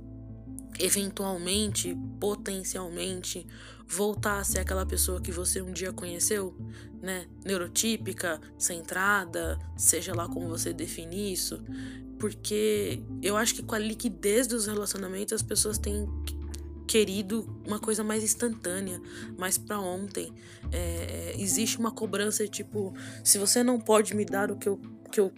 eventualmente, 0.78 1.96
potencialmente, 2.20 3.46
voltar 3.86 4.38
a 4.38 4.44
ser 4.44 4.60
aquela 4.60 4.86
pessoa 4.86 5.20
que 5.20 5.32
você 5.32 5.60
um 5.60 5.72
dia 5.72 5.92
conheceu, 5.92 6.56
né? 7.02 7.26
Neurotípica, 7.44 8.40
centrada, 8.56 9.58
seja 9.76 10.14
lá 10.14 10.28
como 10.28 10.48
você 10.48 10.72
definir 10.72 11.32
isso. 11.32 11.60
Porque 12.18 13.02
eu 13.22 13.36
acho 13.36 13.54
que 13.54 13.62
com 13.62 13.74
a 13.74 13.78
liquidez 13.78 14.46
dos 14.46 14.66
relacionamentos 14.66 15.32
as 15.32 15.42
pessoas 15.42 15.78
têm 15.78 16.06
querido 16.88 17.46
uma 17.66 17.78
coisa 17.78 18.02
mais 18.02 18.24
instantânea, 18.24 19.00
mais 19.36 19.58
para 19.58 19.78
ontem. 19.78 20.32
É, 20.72 21.34
existe 21.38 21.78
uma 21.78 21.92
cobrança 21.92 22.48
tipo, 22.48 22.94
se 23.22 23.38
você 23.38 23.62
não 23.62 23.78
pode 23.78 24.16
me 24.16 24.24
dar 24.24 24.50
o 24.50 24.56
que 24.56 24.68
eu, 24.68 24.80
que 25.12 25.20
eu 25.20 25.30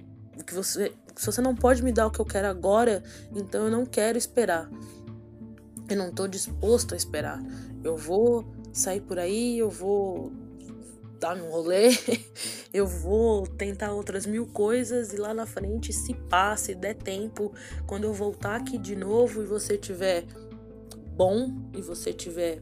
que 0.46 0.54
você, 0.54 0.92
se 1.16 1.26
você 1.26 1.42
não 1.42 1.54
pode 1.54 1.82
me 1.82 1.92
dar 1.92 2.06
o 2.06 2.10
que 2.10 2.20
eu 2.20 2.24
quero 2.24 2.46
agora, 2.46 3.02
então 3.34 3.64
eu 3.64 3.70
não 3.70 3.84
quero 3.84 4.16
esperar. 4.16 4.70
Eu 5.88 5.96
não 5.96 6.12
tô 6.12 6.28
disposto 6.28 6.94
a 6.94 6.96
esperar. 6.96 7.42
Eu 7.82 7.96
vou 7.96 8.46
sair 8.72 9.00
por 9.00 9.18
aí, 9.18 9.58
eu 9.58 9.68
vou 9.68 10.32
dar 11.18 11.36
um 11.36 11.50
rolê, 11.50 11.90
eu 12.72 12.86
vou 12.86 13.46
tentar 13.46 13.92
outras 13.92 14.24
mil 14.24 14.46
coisas 14.46 15.12
e 15.12 15.16
lá 15.16 15.34
na 15.34 15.44
frente, 15.44 15.92
se 15.92 16.14
passa, 16.14 16.66
se 16.66 16.74
der 16.74 16.94
tempo, 16.94 17.52
quando 17.86 18.04
eu 18.04 18.14
voltar 18.14 18.56
aqui 18.56 18.78
de 18.78 18.96
novo 18.96 19.42
e 19.42 19.44
você 19.44 19.76
tiver 19.76 20.24
bom 21.20 21.50
e 21.76 21.82
você 21.82 22.12
tiver 22.12 22.60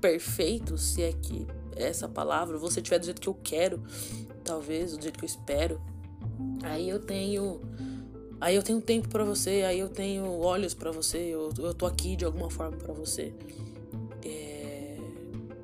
perfeito, 0.00 0.76
se 0.76 1.02
é 1.02 1.12
que 1.12 1.46
é 1.76 1.84
essa 1.84 2.08
palavra, 2.08 2.58
você 2.58 2.82
tiver 2.82 2.98
do 2.98 3.04
jeito 3.04 3.20
que 3.20 3.28
eu 3.28 3.36
quero, 3.42 3.82
talvez, 4.44 4.96
do 4.96 5.02
jeito 5.02 5.18
que 5.18 5.24
eu 5.24 5.28
espero, 5.28 5.80
aí 6.62 6.88
eu 6.88 6.98
tenho 6.98 7.60
aí 8.40 8.54
eu 8.54 8.62
tenho 8.62 8.80
tempo 8.80 9.08
para 9.08 9.24
você, 9.24 9.62
aí 9.62 9.78
eu 9.78 9.88
tenho 9.88 10.24
olhos 10.40 10.74
para 10.74 10.90
você, 10.90 11.18
eu, 11.18 11.50
eu 11.58 11.74
tô 11.74 11.86
aqui 11.86 12.16
de 12.16 12.24
alguma 12.24 12.50
forma 12.50 12.76
para 12.76 12.92
você 12.92 13.32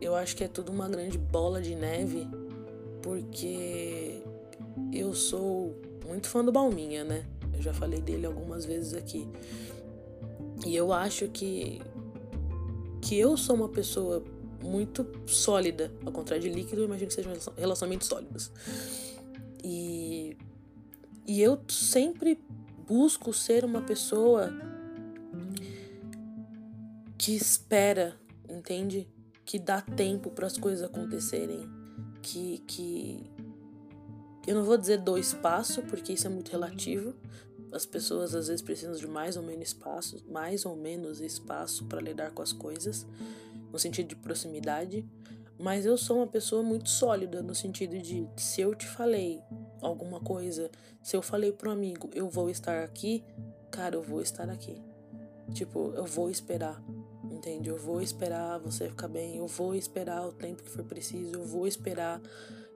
eu 0.05 0.15
acho 0.15 0.37
que 0.37 0.45
é 0.45 0.49
tudo 0.49 0.71
uma 0.71 0.89
grande 0.89 1.17
bola 1.17 1.61
de 1.61 1.75
neve, 1.75 2.29
porque 3.03 4.23
eu 4.93 5.15
sou 5.15 5.75
muito 6.07 6.29
fã 6.29 6.45
do 6.45 6.53
Balminha, 6.53 7.03
né? 7.05 7.25
Eu 7.55 7.63
já 7.63 7.73
falei 7.73 8.01
dele 8.01 8.27
algumas 8.27 8.65
vezes 8.65 8.95
aqui. 8.95 9.27
E 10.67 10.77
eu 10.77 10.93
acho 10.93 11.29
que 11.29 11.81
que 13.05 13.19
eu 13.19 13.37
sou 13.37 13.55
uma 13.55 13.69
pessoa 13.69 14.25
muito 14.63 15.07
sólida, 15.27 15.93
ao 16.05 16.13
contrário 16.13 16.43
de 16.43 16.55
líquido, 16.55 16.81
eu 16.81 16.87
imagino 16.87 17.09
que 17.09 17.15
sejam 17.15 17.33
relacionamentos 17.57 18.09
sólidos. 18.09 18.51
E 19.63 20.37
e 21.27 21.41
eu 21.41 21.59
sempre 21.69 22.39
busco 22.87 23.33
ser 23.33 23.65
uma 23.65 23.81
pessoa 23.81 24.53
que 27.17 27.35
espera, 27.35 28.15
entende? 28.49 29.09
que 29.45 29.59
dá 29.59 29.81
tempo 29.81 30.31
para 30.31 30.47
as 30.47 30.57
coisas 30.57 30.83
acontecerem, 30.83 31.69
que 32.23 32.63
que 32.67 33.31
eu 34.47 34.55
não 34.55 34.65
vou 34.65 34.77
dizer 34.77 34.99
dou 34.99 35.19
espaço, 35.19 35.83
porque 35.83 36.13
isso 36.13 36.27
é 36.27 36.31
muito 36.31 36.51
relativo. 36.51 37.15
As 37.75 37.85
pessoas 37.85 38.35
às 38.35 38.47
vezes 38.47 38.63
precisam 38.63 38.95
de 38.95 39.07
mais 39.07 39.37
ou 39.37 39.43
menos 39.43 39.69
espaço, 39.69 40.25
mais 40.29 40.65
ou 40.65 40.77
menos 40.77 41.21
espaço 41.21 41.85
para 41.87 42.01
lidar 42.01 42.31
com 42.31 42.43
as 42.43 42.53
coisas, 42.53 43.07
no 43.73 43.79
sentido 43.79 44.09
de 44.09 44.17
proximidade. 44.17 45.05
Mas 45.59 45.85
eu 45.87 45.97
sou 45.97 46.19
uma 46.19 46.27
pessoa 46.27 46.63
muito 46.63 46.89
sólida 46.89 47.43
no 47.43 47.55
sentido 47.55 47.99
de 47.99 48.29
se 48.37 48.61
eu 48.61 48.75
te 48.75 48.87
falei 48.87 49.41
alguma 49.81 50.21
coisa, 50.21 50.71
se 51.03 51.17
eu 51.17 51.23
falei 51.23 51.53
para 51.53 51.69
um 51.69 51.73
amigo, 51.73 52.11
eu 52.15 52.29
vou 52.29 52.49
estar 52.51 52.83
aqui, 52.83 53.25
cara, 53.71 53.97
eu 53.97 54.03
vou 54.03 54.21
estar 54.21 54.49
aqui. 54.49 54.81
Tipo, 55.53 55.93
eu 55.95 56.07
vou 56.07 56.31
esperar 56.31 56.83
entende? 57.45 57.69
Eu 57.69 57.77
vou 57.77 58.01
esperar 58.01 58.59
você 58.59 58.89
ficar 58.89 59.09
bem, 59.09 59.37
eu 59.37 59.47
vou 59.47 59.75
esperar 59.75 60.27
o 60.27 60.33
tempo 60.33 60.63
que 60.63 60.71
for 60.71 60.85
preciso, 60.85 61.35
eu 61.35 61.45
vou 61.45 61.67
esperar 61.67 62.21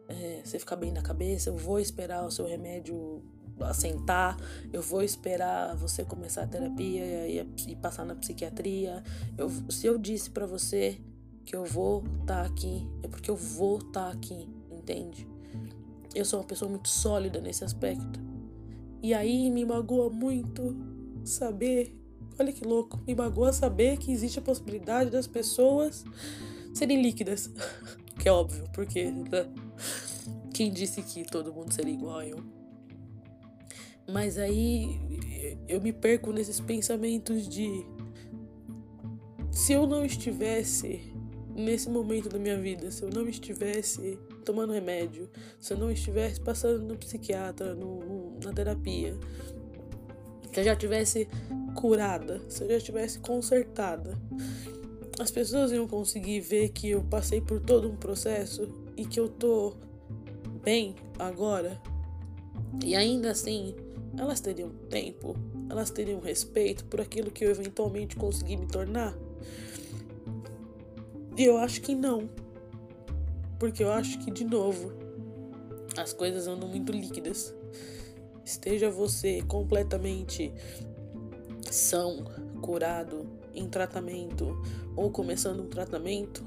é, 0.08 0.42
você 0.44 0.58
ficar 0.58 0.76
bem 0.76 0.92
na 0.92 1.02
cabeça, 1.02 1.48
eu 1.48 1.56
vou 1.56 1.80
esperar 1.80 2.24
o 2.24 2.30
seu 2.30 2.46
remédio 2.46 3.22
assentar, 3.64 4.36
eu 4.72 4.82
vou 4.82 5.02
esperar 5.02 5.74
você 5.76 6.04
começar 6.04 6.42
a 6.42 6.46
terapia 6.46 7.28
e, 7.28 7.46
e 7.68 7.76
passar 7.76 8.04
na 8.04 8.14
psiquiatria. 8.14 9.02
Eu, 9.36 9.50
se 9.70 9.86
eu 9.86 9.98
disse 9.98 10.30
para 10.30 10.46
você 10.46 11.00
que 11.44 11.54
eu 11.54 11.64
vou 11.64 12.04
estar 12.20 12.42
tá 12.42 12.42
aqui, 12.42 12.86
é 13.02 13.08
porque 13.08 13.30
eu 13.30 13.36
vou 13.36 13.78
estar 13.78 14.06
tá 14.06 14.10
aqui, 14.10 14.48
entende? 14.70 15.26
Eu 16.14 16.24
sou 16.24 16.40
uma 16.40 16.46
pessoa 16.46 16.70
muito 16.70 16.88
sólida 16.88 17.40
nesse 17.40 17.64
aspecto. 17.64 18.20
E 19.02 19.14
aí 19.14 19.50
me 19.50 19.64
magoa 19.64 20.10
muito 20.10 20.76
saber 21.24 21.98
Olha 22.38 22.52
que 22.52 22.64
louco. 22.64 23.00
Me 23.04 23.14
magoa 23.16 23.52
saber 23.52 23.96
que 23.96 24.12
existe 24.12 24.38
a 24.38 24.42
possibilidade 24.42 25.10
das 25.10 25.26
pessoas 25.26 26.04
serem 26.72 27.02
líquidas. 27.02 27.50
que 28.18 28.28
é 28.28 28.32
óbvio, 28.32 28.64
porque 28.72 29.10
né? 29.10 29.48
quem 30.54 30.72
disse 30.72 31.02
que 31.02 31.24
todo 31.24 31.52
mundo 31.52 31.72
seria 31.72 31.92
igual 31.92 32.18
a 32.18 32.26
eu? 32.26 32.57
Mas 34.10 34.38
aí 34.38 34.98
eu 35.68 35.80
me 35.80 35.92
perco 35.92 36.32
nesses 36.32 36.60
pensamentos 36.60 37.46
de 37.48 37.84
se 39.50 39.72
eu 39.72 39.86
não 39.86 40.04
estivesse 40.04 41.00
nesse 41.54 41.90
momento 41.90 42.28
da 42.28 42.38
minha 42.38 42.56
vida, 42.56 42.90
se 42.90 43.02
eu 43.02 43.10
não 43.10 43.28
estivesse 43.28 44.18
tomando 44.44 44.72
remédio, 44.72 45.28
se 45.60 45.74
eu 45.74 45.78
não 45.78 45.90
estivesse 45.90 46.40
passando 46.40 46.82
no 46.82 46.96
psiquiatra, 46.96 47.74
no, 47.74 47.98
no, 47.98 48.40
na 48.42 48.52
terapia, 48.52 49.16
se 50.52 50.60
eu 50.60 50.64
já 50.64 50.76
tivesse 50.76 51.28
curada, 51.74 52.40
se 52.48 52.62
eu 52.62 52.68
já 52.68 52.76
estivesse 52.76 53.18
consertada, 53.18 54.16
as 55.18 55.30
pessoas 55.30 55.72
iam 55.72 55.86
conseguir 55.86 56.40
ver 56.40 56.70
que 56.70 56.90
eu 56.90 57.02
passei 57.02 57.40
por 57.40 57.60
todo 57.60 57.90
um 57.90 57.96
processo 57.96 58.68
e 58.96 59.04
que 59.04 59.18
eu 59.18 59.28
tô 59.28 59.74
bem 60.62 60.94
agora. 61.18 61.80
E 62.84 62.94
ainda 62.94 63.32
assim, 63.32 63.74
elas 64.18 64.40
teriam 64.40 64.70
tempo, 64.90 65.36
elas 65.70 65.90
teriam 65.90 66.20
respeito 66.20 66.84
por 66.84 67.00
aquilo 67.00 67.30
que 67.30 67.44
eu 67.44 67.50
eventualmente 67.50 68.16
consegui 68.16 68.56
me 68.56 68.66
tornar. 68.66 69.16
E 71.36 71.44
eu 71.44 71.56
acho 71.56 71.80
que 71.80 71.94
não. 71.94 72.28
Porque 73.58 73.82
eu 73.82 73.92
acho 73.92 74.18
que, 74.18 74.30
de 74.30 74.44
novo, 74.44 74.92
as 75.96 76.12
coisas 76.12 76.46
andam 76.46 76.68
muito 76.68 76.92
líquidas. 76.92 77.54
Esteja 78.44 78.90
você 78.90 79.42
completamente 79.42 80.52
são, 81.70 82.24
curado, 82.60 83.26
em 83.54 83.68
tratamento 83.68 84.60
ou 84.96 85.10
começando 85.10 85.62
um 85.62 85.68
tratamento, 85.68 86.44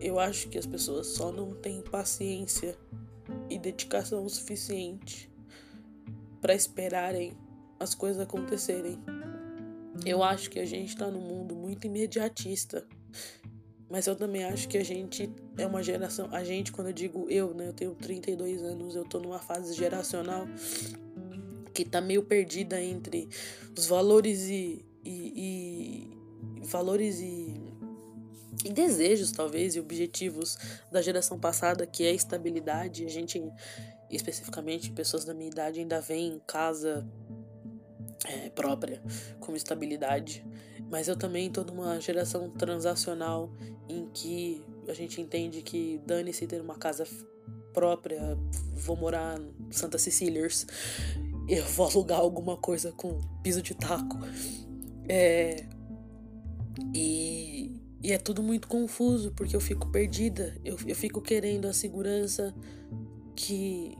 eu 0.00 0.18
acho 0.18 0.48
que 0.48 0.58
as 0.58 0.66
pessoas 0.66 1.08
só 1.08 1.30
não 1.30 1.54
têm 1.54 1.80
paciência 1.82 2.76
e 3.48 3.58
dedicação 3.58 4.28
suficiente 4.28 5.31
para 6.42 6.54
esperarem 6.54 7.32
as 7.80 7.94
coisas 7.94 8.20
acontecerem. 8.20 9.02
Eu 10.04 10.22
acho 10.22 10.50
que 10.50 10.58
a 10.58 10.66
gente 10.66 10.88
está 10.88 11.10
num 11.10 11.20
mundo 11.20 11.54
muito 11.54 11.86
imediatista. 11.86 12.86
Mas 13.88 14.06
eu 14.06 14.16
também 14.16 14.42
acho 14.44 14.68
que 14.68 14.78
a 14.78 14.84
gente 14.84 15.30
é 15.58 15.66
uma 15.66 15.82
geração. 15.82 16.28
A 16.32 16.42
gente, 16.42 16.72
quando 16.72 16.88
eu 16.88 16.92
digo 16.92 17.26
eu, 17.28 17.54
né? 17.54 17.68
Eu 17.68 17.72
tenho 17.74 17.94
32 17.94 18.62
anos, 18.62 18.96
eu 18.96 19.04
tô 19.04 19.20
numa 19.20 19.38
fase 19.38 19.74
geracional 19.74 20.46
que 21.74 21.84
tá 21.84 22.00
meio 22.00 22.22
perdida 22.22 22.80
entre 22.80 23.28
os 23.76 23.86
valores 23.86 24.48
e, 24.48 24.84
e, 25.04 26.10
e 26.56 26.66
valores 26.66 27.20
e, 27.20 27.54
e, 28.64 28.72
desejos, 28.72 29.30
talvez, 29.30 29.76
e 29.76 29.80
objetivos 29.80 30.56
da 30.90 31.02
geração 31.02 31.38
passada, 31.38 31.86
que 31.86 32.04
é 32.04 32.14
estabilidade. 32.14 33.04
A 33.04 33.10
gente, 33.10 33.42
especificamente, 34.12 34.92
pessoas 34.92 35.24
da 35.24 35.34
minha 35.34 35.50
idade, 35.50 35.80
ainda 35.80 36.00
vem 36.00 36.34
em 36.34 36.38
casa 36.46 37.06
é, 38.24 38.50
própria 38.50 39.02
como 39.40 39.56
estabilidade. 39.56 40.44
Mas 40.90 41.08
eu 41.08 41.16
também 41.16 41.50
tô 41.50 41.64
numa 41.64 41.98
geração 42.00 42.50
transacional 42.50 43.50
em 43.88 44.08
que 44.10 44.62
a 44.88 44.94
gente 44.94 45.20
entende 45.20 45.62
que 45.62 46.00
dane-se 46.06 46.46
ter 46.46 46.60
uma 46.60 46.76
casa 46.76 47.06
própria, 47.72 48.36
vou 48.74 48.96
morar 48.96 49.40
em 49.40 49.72
Santa 49.72 49.96
Cecílias, 49.98 50.66
eu 51.48 51.64
vou 51.64 51.88
alugar 51.88 52.20
alguma 52.20 52.56
coisa 52.56 52.92
com 52.92 53.18
piso 53.42 53.62
de 53.62 53.74
taco. 53.74 54.18
É, 55.08 55.66
e, 56.94 57.80
e 58.02 58.12
é 58.12 58.18
tudo 58.18 58.42
muito 58.42 58.68
confuso, 58.68 59.32
porque 59.32 59.56
eu 59.56 59.60
fico 59.60 59.90
perdida, 59.90 60.54
eu, 60.64 60.76
eu 60.86 60.94
fico 60.94 61.20
querendo 61.20 61.66
a 61.66 61.72
segurança 61.72 62.54
que, 63.34 63.96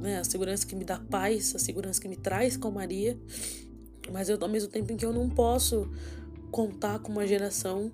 né, 0.00 0.18
a 0.18 0.24
segurança 0.24 0.66
que 0.66 0.74
me 0.74 0.84
dá 0.84 0.98
paz, 0.98 1.54
a 1.54 1.58
segurança 1.58 2.00
que 2.00 2.08
me 2.08 2.16
traz 2.16 2.56
calmaria, 2.56 3.18
mas 4.10 4.28
eu, 4.28 4.38
ao 4.40 4.48
mesmo 4.48 4.68
tempo 4.68 4.92
em 4.92 4.96
que 4.96 5.04
eu 5.04 5.12
não 5.12 5.28
posso 5.28 5.90
contar 6.50 6.98
com 6.98 7.12
uma 7.12 7.26
geração 7.26 7.90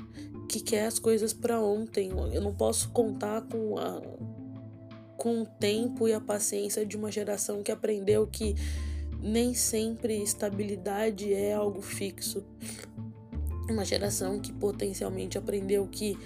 que 0.48 0.60
quer 0.60 0.86
as 0.86 0.98
coisas 0.98 1.32
para 1.32 1.60
ontem, 1.60 2.10
eu 2.32 2.40
não 2.40 2.54
posso 2.54 2.90
contar 2.90 3.42
com 3.42 3.78
a, 3.78 4.00
com 5.16 5.42
o 5.42 5.46
tempo 5.46 6.08
e 6.08 6.12
a 6.12 6.20
paciência 6.20 6.84
de 6.84 6.96
uma 6.96 7.12
geração 7.12 7.62
que 7.62 7.70
aprendeu 7.70 8.26
que 8.26 8.56
nem 9.20 9.54
sempre 9.54 10.22
estabilidade 10.22 11.32
é 11.32 11.52
algo 11.52 11.82
fixo. 11.82 12.44
Uma 13.68 13.84
geração 13.84 14.40
que 14.40 14.52
potencialmente 14.52 15.36
aprendeu 15.36 15.86
que 15.86 16.18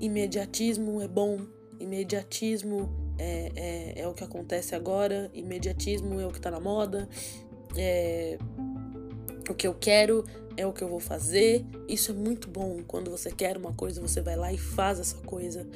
imediatismo 0.00 1.00
é 1.00 1.06
bom, 1.06 1.40
imediatismo 1.78 3.01
é, 3.18 3.52
é, 3.54 4.00
é 4.02 4.08
o 4.08 4.14
que 4.14 4.24
acontece 4.24 4.74
agora, 4.74 5.30
imediatismo 5.34 6.20
é 6.20 6.26
o 6.26 6.30
que 6.30 6.40
tá 6.40 6.50
na 6.50 6.60
moda, 6.60 7.08
é, 7.76 8.38
o 9.48 9.54
que 9.54 9.66
eu 9.66 9.74
quero 9.74 10.24
é 10.56 10.66
o 10.66 10.72
que 10.72 10.82
eu 10.82 10.88
vou 10.88 11.00
fazer. 11.00 11.64
Isso 11.88 12.10
é 12.10 12.14
muito 12.14 12.48
bom. 12.48 12.82
Quando 12.86 13.10
você 13.10 13.30
quer 13.30 13.56
uma 13.56 13.72
coisa, 13.72 14.00
você 14.00 14.20
vai 14.20 14.36
lá 14.36 14.52
e 14.52 14.58
faz 14.58 15.00
essa 15.00 15.16
coisa. 15.18 15.66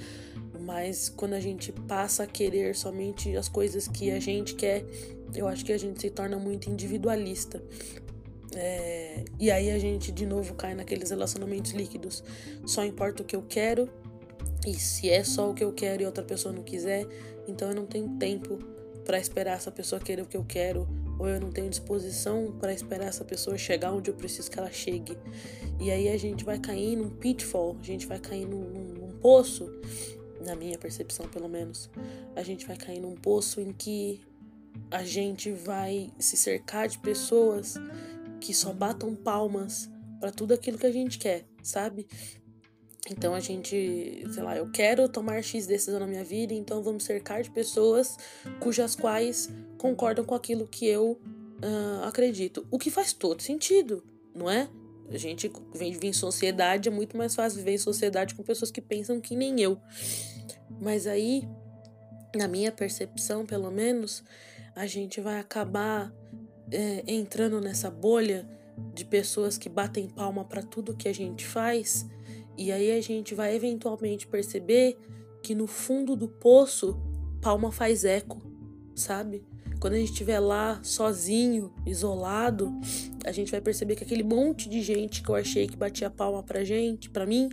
Mas 0.60 1.08
quando 1.08 1.34
a 1.34 1.40
gente 1.40 1.72
passa 1.72 2.24
a 2.24 2.26
querer 2.26 2.74
somente 2.74 3.36
as 3.36 3.48
coisas 3.48 3.86
que 3.86 4.10
a 4.10 4.20
gente 4.20 4.54
quer, 4.54 4.84
eu 5.34 5.46
acho 5.46 5.64
que 5.64 5.72
a 5.72 5.78
gente 5.78 6.00
se 6.00 6.10
torna 6.10 6.36
muito 6.36 6.68
individualista. 6.68 7.62
É, 8.54 9.24
e 9.38 9.50
aí 9.50 9.70
a 9.70 9.78
gente 9.78 10.10
de 10.10 10.24
novo 10.24 10.54
cai 10.54 10.74
naqueles 10.74 11.10
relacionamentos 11.10 11.72
líquidos. 11.72 12.22
Só 12.64 12.84
importa 12.84 13.22
o 13.22 13.26
que 13.26 13.36
eu 13.36 13.42
quero, 13.42 13.88
e 14.66 14.74
se 14.74 15.08
é 15.08 15.22
só 15.22 15.50
o 15.50 15.54
que 15.54 15.62
eu 15.62 15.72
quero 15.72 16.02
e 16.02 16.06
outra 16.06 16.24
pessoa 16.24 16.52
não 16.52 16.64
quiser, 16.64 17.06
então 17.46 17.68
eu 17.68 17.74
não 17.74 17.86
tenho 17.86 18.08
tempo 18.18 18.58
para 19.04 19.18
esperar 19.18 19.52
essa 19.52 19.70
pessoa 19.70 20.00
querer 20.00 20.22
o 20.22 20.26
que 20.26 20.36
eu 20.36 20.44
quero, 20.44 20.88
ou 21.18 21.28
eu 21.28 21.40
não 21.40 21.52
tenho 21.52 21.70
disposição 21.70 22.52
para 22.58 22.72
esperar 22.72 23.06
essa 23.06 23.24
pessoa 23.24 23.56
chegar 23.56 23.92
onde 23.92 24.10
eu 24.10 24.14
preciso 24.14 24.50
que 24.50 24.58
ela 24.58 24.70
chegue. 24.70 25.16
E 25.80 25.90
aí 25.90 26.08
a 26.08 26.16
gente 26.18 26.44
vai 26.44 26.58
cair 26.58 26.96
num 26.96 27.08
pitfall, 27.08 27.76
a 27.80 27.84
gente 27.84 28.06
vai 28.06 28.18
cair 28.18 28.44
num, 28.44 28.68
num, 28.68 28.94
num 28.94 29.18
poço, 29.18 29.70
na 30.44 30.56
minha 30.56 30.76
percepção 30.76 31.28
pelo 31.28 31.48
menos, 31.48 31.88
a 32.34 32.42
gente 32.42 32.66
vai 32.66 32.76
cair 32.76 33.00
num 33.00 33.14
poço 33.14 33.60
em 33.60 33.72
que 33.72 34.20
a 34.90 35.04
gente 35.04 35.50
vai 35.52 36.10
se 36.18 36.36
cercar 36.36 36.88
de 36.88 36.98
pessoas 36.98 37.74
que 38.40 38.52
só 38.52 38.72
batam 38.72 39.14
palmas 39.14 39.88
para 40.20 40.30
tudo 40.30 40.52
aquilo 40.52 40.76
que 40.76 40.86
a 40.86 40.92
gente 40.92 41.18
quer, 41.18 41.44
sabe? 41.62 42.06
Então 43.08 43.34
a 43.34 43.40
gente, 43.40 44.24
sei 44.32 44.42
lá, 44.42 44.56
eu 44.56 44.70
quero 44.70 45.08
tomar 45.08 45.42
X 45.42 45.66
decisão 45.66 46.00
na 46.00 46.06
minha 46.06 46.24
vida, 46.24 46.52
então 46.52 46.82
vamos 46.82 47.04
cercar 47.04 47.42
de 47.42 47.50
pessoas 47.50 48.16
cujas 48.60 48.96
quais 48.96 49.48
concordam 49.78 50.24
com 50.24 50.34
aquilo 50.34 50.66
que 50.66 50.86
eu 50.86 51.12
uh, 51.12 52.04
acredito. 52.04 52.66
O 52.70 52.78
que 52.78 52.90
faz 52.90 53.12
todo 53.12 53.42
sentido, 53.42 54.02
não 54.34 54.50
é? 54.50 54.68
A 55.08 55.16
gente 55.16 55.50
vem 55.72 55.96
em 56.02 56.12
sociedade, 56.12 56.88
é 56.88 56.92
muito 56.92 57.16
mais 57.16 57.34
fácil 57.34 57.58
viver 57.58 57.74
em 57.74 57.78
sociedade 57.78 58.34
com 58.34 58.42
pessoas 58.42 58.72
que 58.72 58.80
pensam 58.80 59.20
que 59.20 59.36
nem 59.36 59.60
eu. 59.60 59.78
Mas 60.80 61.06
aí, 61.06 61.48
na 62.34 62.48
minha 62.48 62.72
percepção, 62.72 63.46
pelo 63.46 63.70
menos, 63.70 64.24
a 64.74 64.84
gente 64.86 65.20
vai 65.20 65.38
acabar 65.38 66.12
é, 66.72 67.04
entrando 67.06 67.60
nessa 67.60 67.88
bolha 67.88 68.48
de 68.92 69.04
pessoas 69.04 69.56
que 69.56 69.68
batem 69.68 70.08
palma 70.08 70.44
para 70.44 70.62
tudo 70.62 70.96
que 70.96 71.08
a 71.08 71.14
gente 71.14 71.46
faz 71.46 72.04
e 72.56 72.72
aí 72.72 72.90
a 72.90 73.00
gente 73.00 73.34
vai 73.34 73.54
eventualmente 73.54 74.26
perceber 74.26 74.96
que 75.42 75.54
no 75.54 75.66
fundo 75.66 76.16
do 76.16 76.28
poço, 76.28 76.98
palma 77.40 77.70
faz 77.70 78.04
eco, 78.04 78.40
sabe? 78.94 79.44
Quando 79.78 79.94
a 79.94 79.98
gente 79.98 80.10
estiver 80.12 80.40
lá 80.40 80.80
sozinho, 80.82 81.72
isolado, 81.84 82.72
a 83.24 83.32
gente 83.32 83.50
vai 83.50 83.60
perceber 83.60 83.94
que 83.94 84.04
aquele 84.04 84.22
monte 84.22 84.68
de 84.68 84.80
gente 84.80 85.22
que 85.22 85.28
eu 85.28 85.34
achei 85.34 85.66
que 85.66 85.76
batia 85.76 86.10
palma 86.10 86.42
pra 86.42 86.64
gente, 86.64 87.10
pra 87.10 87.26
mim, 87.26 87.50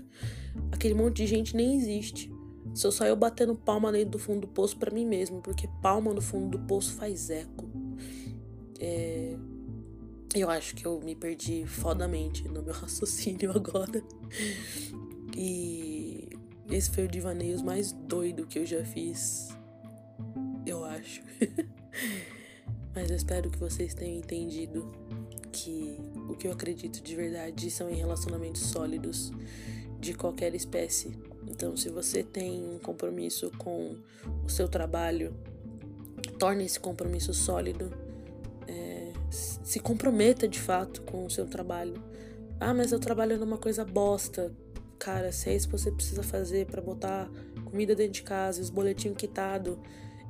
aquele 0.72 0.94
monte 0.94 1.18
de 1.18 1.28
gente 1.28 1.56
nem 1.56 1.76
existe. 1.76 2.32
Sou 2.74 2.92
só 2.92 3.06
eu 3.06 3.16
batendo 3.16 3.54
palma 3.56 3.92
dentro 3.92 4.12
do 4.12 4.20
fundo 4.20 4.42
do 4.42 4.48
poço 4.48 4.78
para 4.78 4.90
mim 4.90 5.06
mesmo, 5.06 5.42
porque 5.42 5.68
palma 5.82 6.14
no 6.14 6.22
fundo 6.22 6.58
do 6.58 6.66
poço 6.66 6.94
faz 6.94 7.30
eco. 7.30 7.70
É, 8.80 9.36
eu 10.34 10.50
acho 10.50 10.76
que 10.76 10.86
eu 10.86 11.00
me 11.00 11.16
perdi 11.16 11.66
fodamente 11.66 12.48
no 12.48 12.62
meu 12.62 12.74
raciocínio 12.74 13.52
agora. 13.52 14.04
E 15.36 16.30
esse 16.70 16.90
foi 16.92 17.06
o 17.06 17.08
Divaneios 17.08 17.62
mais 17.62 17.92
doido 17.92 18.48
que 18.48 18.60
eu 18.60 18.66
já 18.66 18.84
fiz. 18.84 19.50
Eu 20.66 20.84
acho. 20.84 21.22
Mas 22.96 23.10
eu 23.10 23.16
espero 23.16 23.50
que 23.50 23.58
vocês 23.58 23.94
tenham 23.94 24.18
entendido 24.18 24.92
que 25.52 25.98
o 26.30 26.36
que 26.36 26.48
eu 26.48 26.52
acredito 26.52 27.02
de 27.02 27.16
verdade 27.16 27.70
são 27.70 27.90
em 27.90 27.96
relacionamentos 27.96 28.62
sólidos 28.62 29.32
de 30.00 30.14
qualquer 30.14 30.54
espécie. 30.54 31.18
Então, 31.48 31.76
se 31.76 31.90
você 31.90 32.24
tem 32.24 32.64
um 32.64 32.80
compromisso 32.80 33.52
com 33.58 33.98
o 34.44 34.50
seu 34.50 34.68
trabalho, 34.68 35.36
torne 36.40 36.66
esse 36.66 36.80
compromisso 36.80 37.34
sólido 37.34 37.92
se 39.34 39.80
comprometa 39.80 40.48
de 40.48 40.60
fato 40.60 41.02
com 41.02 41.26
o 41.26 41.30
seu 41.30 41.46
trabalho. 41.46 42.02
Ah, 42.60 42.74
mas 42.74 42.92
eu 42.92 43.00
trabalho 43.00 43.38
numa 43.38 43.58
coisa 43.58 43.84
bosta. 43.84 44.52
Cara, 45.00 45.32
se 45.32 45.50
é 45.50 45.56
isso 45.56 45.68
que 45.68 45.78
você 45.78 45.92
precisa 45.92 46.24
fazer 46.24 46.68
para 46.68 46.82
botar 46.82 47.30
comida 47.66 47.96
dentro 47.96 48.14
de 48.14 48.24
casa, 48.24 48.62
os 48.62 48.70
boletinhos 48.70 49.18
quitados 49.18 49.78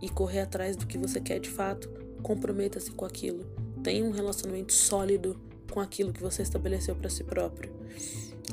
e 0.02 0.10
correr 0.10 0.42
atrás 0.42 0.76
do 0.76 0.88
que 0.88 0.98
você 0.98 1.20
quer 1.20 1.40
de 1.40 1.50
fato, 1.50 1.90
comprometa-se 2.24 2.92
com 2.92 3.06
aquilo. 3.06 3.46
Tenha 3.84 4.04
um 4.04 4.12
relacionamento 4.12 4.74
sólido 4.74 5.40
com 5.70 5.80
aquilo 5.80 6.14
que 6.14 6.22
você 6.22 6.42
estabeleceu 6.42 6.96
para 6.96 7.10
si 7.10 7.24
próprio. 7.24 7.74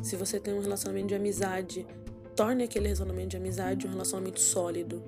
Se 0.03 0.17
você 0.17 0.41
tem 0.41 0.55
um 0.55 0.61
relacionamento 0.61 1.09
de 1.09 1.15
amizade, 1.15 1.87
torne 2.35 2.65
aquele 2.65 2.87
relacionamento 2.87 3.29
de 3.29 3.37
amizade 3.37 3.87
um 3.87 3.91
relacionamento 3.91 4.41
sólido. 4.41 5.03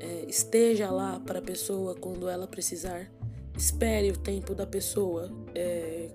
É, 0.00 0.24
esteja 0.28 0.90
lá 0.90 1.20
para 1.20 1.38
a 1.38 1.42
pessoa 1.42 1.94
quando 1.94 2.28
ela 2.28 2.46
precisar 2.46 3.10
espere 3.56 4.10
o 4.10 4.16
tempo 4.16 4.54
da 4.54 4.66
pessoa. 4.66 5.30
É, 5.54 6.10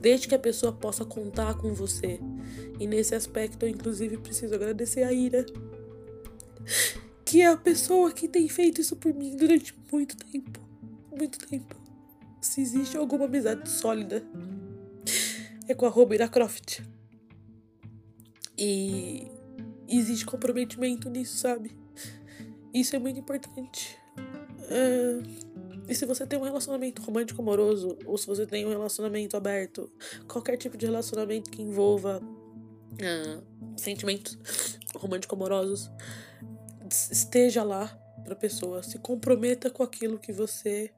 desde 0.00 0.28
que 0.28 0.34
a 0.34 0.38
pessoa 0.38 0.72
possa 0.72 1.04
contar 1.04 1.54
com 1.54 1.72
você. 1.74 2.20
E 2.78 2.86
nesse 2.86 3.14
aspecto, 3.14 3.64
eu 3.64 3.70
inclusive 3.70 4.16
preciso 4.18 4.54
agradecer 4.54 5.02
a 5.02 5.12
Ira, 5.12 5.44
que 7.24 7.40
é 7.40 7.46
a 7.46 7.56
pessoa 7.56 8.12
que 8.12 8.28
tem 8.28 8.48
feito 8.48 8.80
isso 8.80 8.96
por 8.96 9.12
mim 9.14 9.36
durante 9.36 9.74
muito 9.92 10.16
tempo. 10.16 10.60
Muito 11.16 11.38
tempo. 11.46 11.76
Se 12.40 12.60
existe 12.60 12.96
alguma 12.96 13.24
amizade 13.24 13.68
sólida, 13.70 14.22
é 15.68 15.74
com 15.74 15.86
a 15.86 16.14
Ira 16.14 16.28
Croft. 16.28 16.82
E 18.56 19.26
existe 19.88 20.26
comprometimento 20.26 21.08
nisso, 21.08 21.38
sabe? 21.38 21.70
Isso 22.72 22.94
é 22.94 22.98
muito 22.98 23.20
importante. 23.20 23.96
É... 24.68 25.53
E 25.88 25.94
se 25.94 26.06
você 26.06 26.26
tem 26.26 26.38
um 26.38 26.42
relacionamento 26.42 27.02
romântico 27.02 27.42
amoroso, 27.42 27.96
ou 28.06 28.16
se 28.16 28.26
você 28.26 28.46
tem 28.46 28.66
um 28.66 28.70
relacionamento 28.70 29.36
aberto, 29.36 29.90
qualquer 30.26 30.56
tipo 30.56 30.76
de 30.76 30.86
relacionamento 30.86 31.50
que 31.50 31.62
envolva 31.62 32.22
uh, 32.22 33.44
sentimentos 33.76 34.38
romântico 34.96 35.34
amorosos, 35.34 35.90
esteja 37.10 37.62
lá 37.62 37.86
pra 38.24 38.34
pessoa, 38.34 38.82
se 38.82 38.98
comprometa 38.98 39.70
com 39.70 39.82
aquilo 39.82 40.18
que 40.18 40.32
você 40.32 40.90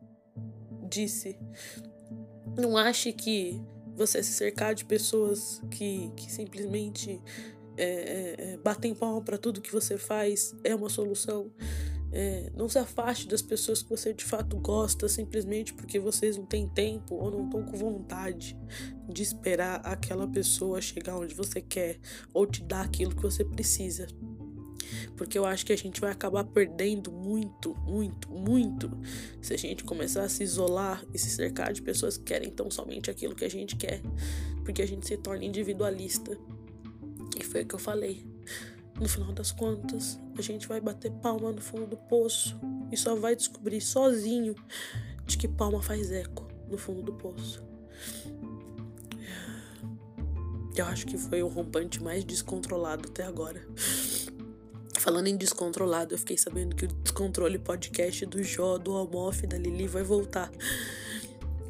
disse. 0.88 1.38
Não 2.56 2.76
ache 2.76 3.12
que 3.12 3.60
você 3.94 4.22
se 4.22 4.32
cercar 4.32 4.74
de 4.74 4.84
pessoas 4.84 5.60
que, 5.70 6.10
que 6.16 6.30
simplesmente 6.30 7.20
é, 7.76 8.52
é 8.52 8.56
batem 8.58 8.94
palma 8.94 9.20
para 9.22 9.36
tudo 9.36 9.60
que 9.60 9.72
você 9.72 9.98
faz 9.98 10.54
é 10.62 10.74
uma 10.74 10.88
solução. 10.88 11.50
É, 12.18 12.50
não 12.56 12.66
se 12.66 12.78
afaste 12.78 13.28
das 13.28 13.42
pessoas 13.42 13.82
que 13.82 13.90
você 13.90 14.14
de 14.14 14.24
fato 14.24 14.56
gosta 14.56 15.06
simplesmente 15.06 15.74
porque 15.74 16.00
vocês 16.00 16.38
não 16.38 16.46
têm 16.46 16.66
tempo 16.66 17.14
ou 17.14 17.30
não 17.30 17.44
estão 17.44 17.62
com 17.62 17.76
vontade 17.76 18.56
de 19.06 19.22
esperar 19.22 19.82
aquela 19.84 20.26
pessoa 20.26 20.80
chegar 20.80 21.18
onde 21.18 21.34
você 21.34 21.60
quer 21.60 21.98
ou 22.32 22.46
te 22.46 22.62
dar 22.62 22.86
aquilo 22.86 23.14
que 23.14 23.20
você 23.20 23.44
precisa. 23.44 24.06
Porque 25.14 25.36
eu 25.36 25.44
acho 25.44 25.66
que 25.66 25.74
a 25.74 25.76
gente 25.76 26.00
vai 26.00 26.10
acabar 26.10 26.44
perdendo 26.44 27.12
muito, 27.12 27.74
muito, 27.86 28.30
muito 28.30 28.90
se 29.42 29.52
a 29.52 29.58
gente 29.58 29.84
começar 29.84 30.22
a 30.22 30.28
se 30.30 30.42
isolar 30.42 31.04
e 31.12 31.18
se 31.18 31.28
cercar 31.28 31.70
de 31.70 31.82
pessoas 31.82 32.16
que 32.16 32.24
querem 32.24 32.50
tão 32.50 32.70
somente 32.70 33.10
aquilo 33.10 33.34
que 33.34 33.44
a 33.44 33.50
gente 33.50 33.76
quer. 33.76 34.00
Porque 34.64 34.80
a 34.80 34.88
gente 34.88 35.06
se 35.06 35.18
torna 35.18 35.44
individualista. 35.44 36.34
E 37.38 37.44
foi 37.44 37.60
o 37.62 37.66
que 37.66 37.74
eu 37.74 37.78
falei. 37.78 38.24
No 38.98 39.08
final 39.08 39.32
das 39.32 39.52
contas, 39.52 40.18
a 40.38 40.42
gente 40.42 40.66
vai 40.66 40.80
bater 40.80 41.10
palma 41.12 41.52
no 41.52 41.60
fundo 41.60 41.86
do 41.86 41.96
poço 41.96 42.58
e 42.90 42.96
só 42.96 43.14
vai 43.14 43.36
descobrir 43.36 43.80
sozinho 43.80 44.54
de 45.26 45.36
que 45.36 45.46
palma 45.46 45.82
faz 45.82 46.10
eco 46.10 46.46
no 46.68 46.78
fundo 46.78 47.02
do 47.02 47.12
poço. 47.12 47.62
Eu 50.74 50.86
acho 50.86 51.06
que 51.06 51.16
foi 51.16 51.42
o 51.42 51.48
rompante 51.48 52.02
mais 52.02 52.24
descontrolado 52.24 53.08
até 53.08 53.24
agora. 53.24 53.66
Falando 54.98 55.28
em 55.28 55.36
descontrolado, 55.36 56.14
eu 56.14 56.18
fiquei 56.18 56.36
sabendo 56.36 56.74
que 56.74 56.84
o 56.84 56.88
Descontrole 56.88 57.58
podcast 57.58 58.26
do 58.26 58.42
Jó, 58.42 58.76
do 58.76 58.92
Almof, 58.92 59.46
da 59.46 59.56
Lili 59.56 59.86
vai 59.86 60.02
voltar. 60.02 60.50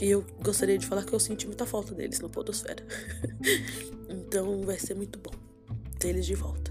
E 0.00 0.06
eu 0.06 0.24
gostaria 0.42 0.78
de 0.78 0.86
falar 0.86 1.04
que 1.04 1.12
eu 1.12 1.20
senti 1.20 1.46
muita 1.46 1.66
falta 1.66 1.94
deles 1.94 2.18
na 2.20 2.28
Podosfera. 2.28 2.84
então 4.08 4.62
vai 4.62 4.78
ser 4.78 4.94
muito 4.94 5.18
bom 5.18 5.32
ter 5.98 6.08
eles 6.08 6.26
de 6.26 6.34
volta. 6.34 6.65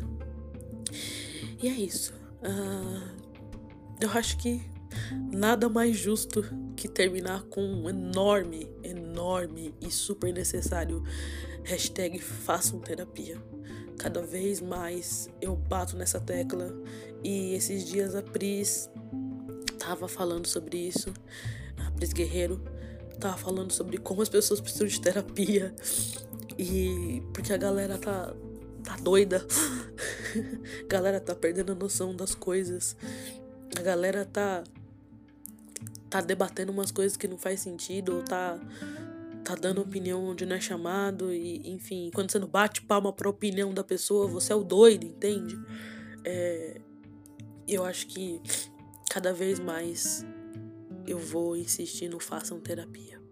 E 1.61 1.67
é 1.67 1.71
isso. 1.71 2.13
Uh, 2.41 3.25
eu 3.99 4.09
acho 4.11 4.37
que 4.37 4.61
nada 5.31 5.69
mais 5.69 5.97
justo 5.97 6.43
que 6.75 6.87
terminar 6.87 7.43
com 7.43 7.61
um 7.61 7.89
enorme, 7.89 8.69
enorme 8.83 9.73
e 9.81 9.91
super 9.91 10.33
necessário 10.33 11.03
hashtag 11.63 12.19
façam 12.19 12.79
terapia. 12.79 13.41
Cada 13.97 14.21
vez 14.21 14.61
mais 14.61 15.29
eu 15.41 15.55
bato 15.55 15.95
nessa 15.95 16.19
tecla 16.19 16.73
e 17.23 17.53
esses 17.53 17.85
dias 17.85 18.13
a 18.15 18.21
Pris 18.21 18.89
tava 19.79 20.07
falando 20.07 20.47
sobre 20.47 20.77
isso, 20.77 21.13
a 21.77 21.91
Pris 21.91 22.11
Guerreiro 22.13 22.61
tava 23.19 23.37
falando 23.37 23.71
sobre 23.71 23.97
como 23.97 24.21
as 24.21 24.29
pessoas 24.29 24.59
precisam 24.59 24.87
de 24.87 24.99
terapia 24.99 25.73
e 26.57 27.23
porque 27.33 27.53
a 27.53 27.57
galera 27.57 27.97
tá 27.97 28.33
tá 28.83 28.95
doida. 28.97 29.45
A 30.83 30.87
galera 30.87 31.19
tá 31.19 31.35
perdendo 31.35 31.71
a 31.71 31.75
noção 31.75 32.15
das 32.15 32.35
coisas. 32.35 32.95
A 33.77 33.81
galera 33.81 34.25
tá 34.25 34.63
tá 36.09 36.21
debatendo 36.21 36.71
umas 36.71 36.91
coisas 36.91 37.17
que 37.17 37.27
não 37.27 37.37
faz 37.37 37.59
sentido 37.59 38.15
ou 38.15 38.23
tá 38.23 38.59
tá 39.43 39.53
dando 39.53 39.81
opinião 39.81 40.25
onde 40.25 40.45
não 40.45 40.55
é 40.55 40.59
chamado 40.59 41.31
e 41.31 41.69
enfim, 41.69 42.09
quando 42.13 42.31
você 42.31 42.39
não 42.39 42.47
bate 42.47 42.81
palma 42.81 43.13
pra 43.13 43.29
opinião 43.29 43.73
da 43.73 43.83
pessoa, 43.83 44.27
você 44.27 44.51
é 44.51 44.55
o 44.55 44.63
doido, 44.63 45.05
entende? 45.05 45.55
É, 46.23 46.81
eu 47.67 47.85
acho 47.85 48.07
que 48.07 48.41
cada 49.09 49.31
vez 49.31 49.59
mais 49.59 50.25
eu 51.05 51.19
vou 51.19 51.55
insistir 51.55 52.09
no 52.09 52.19
façam 52.19 52.59
terapia. 52.59 53.24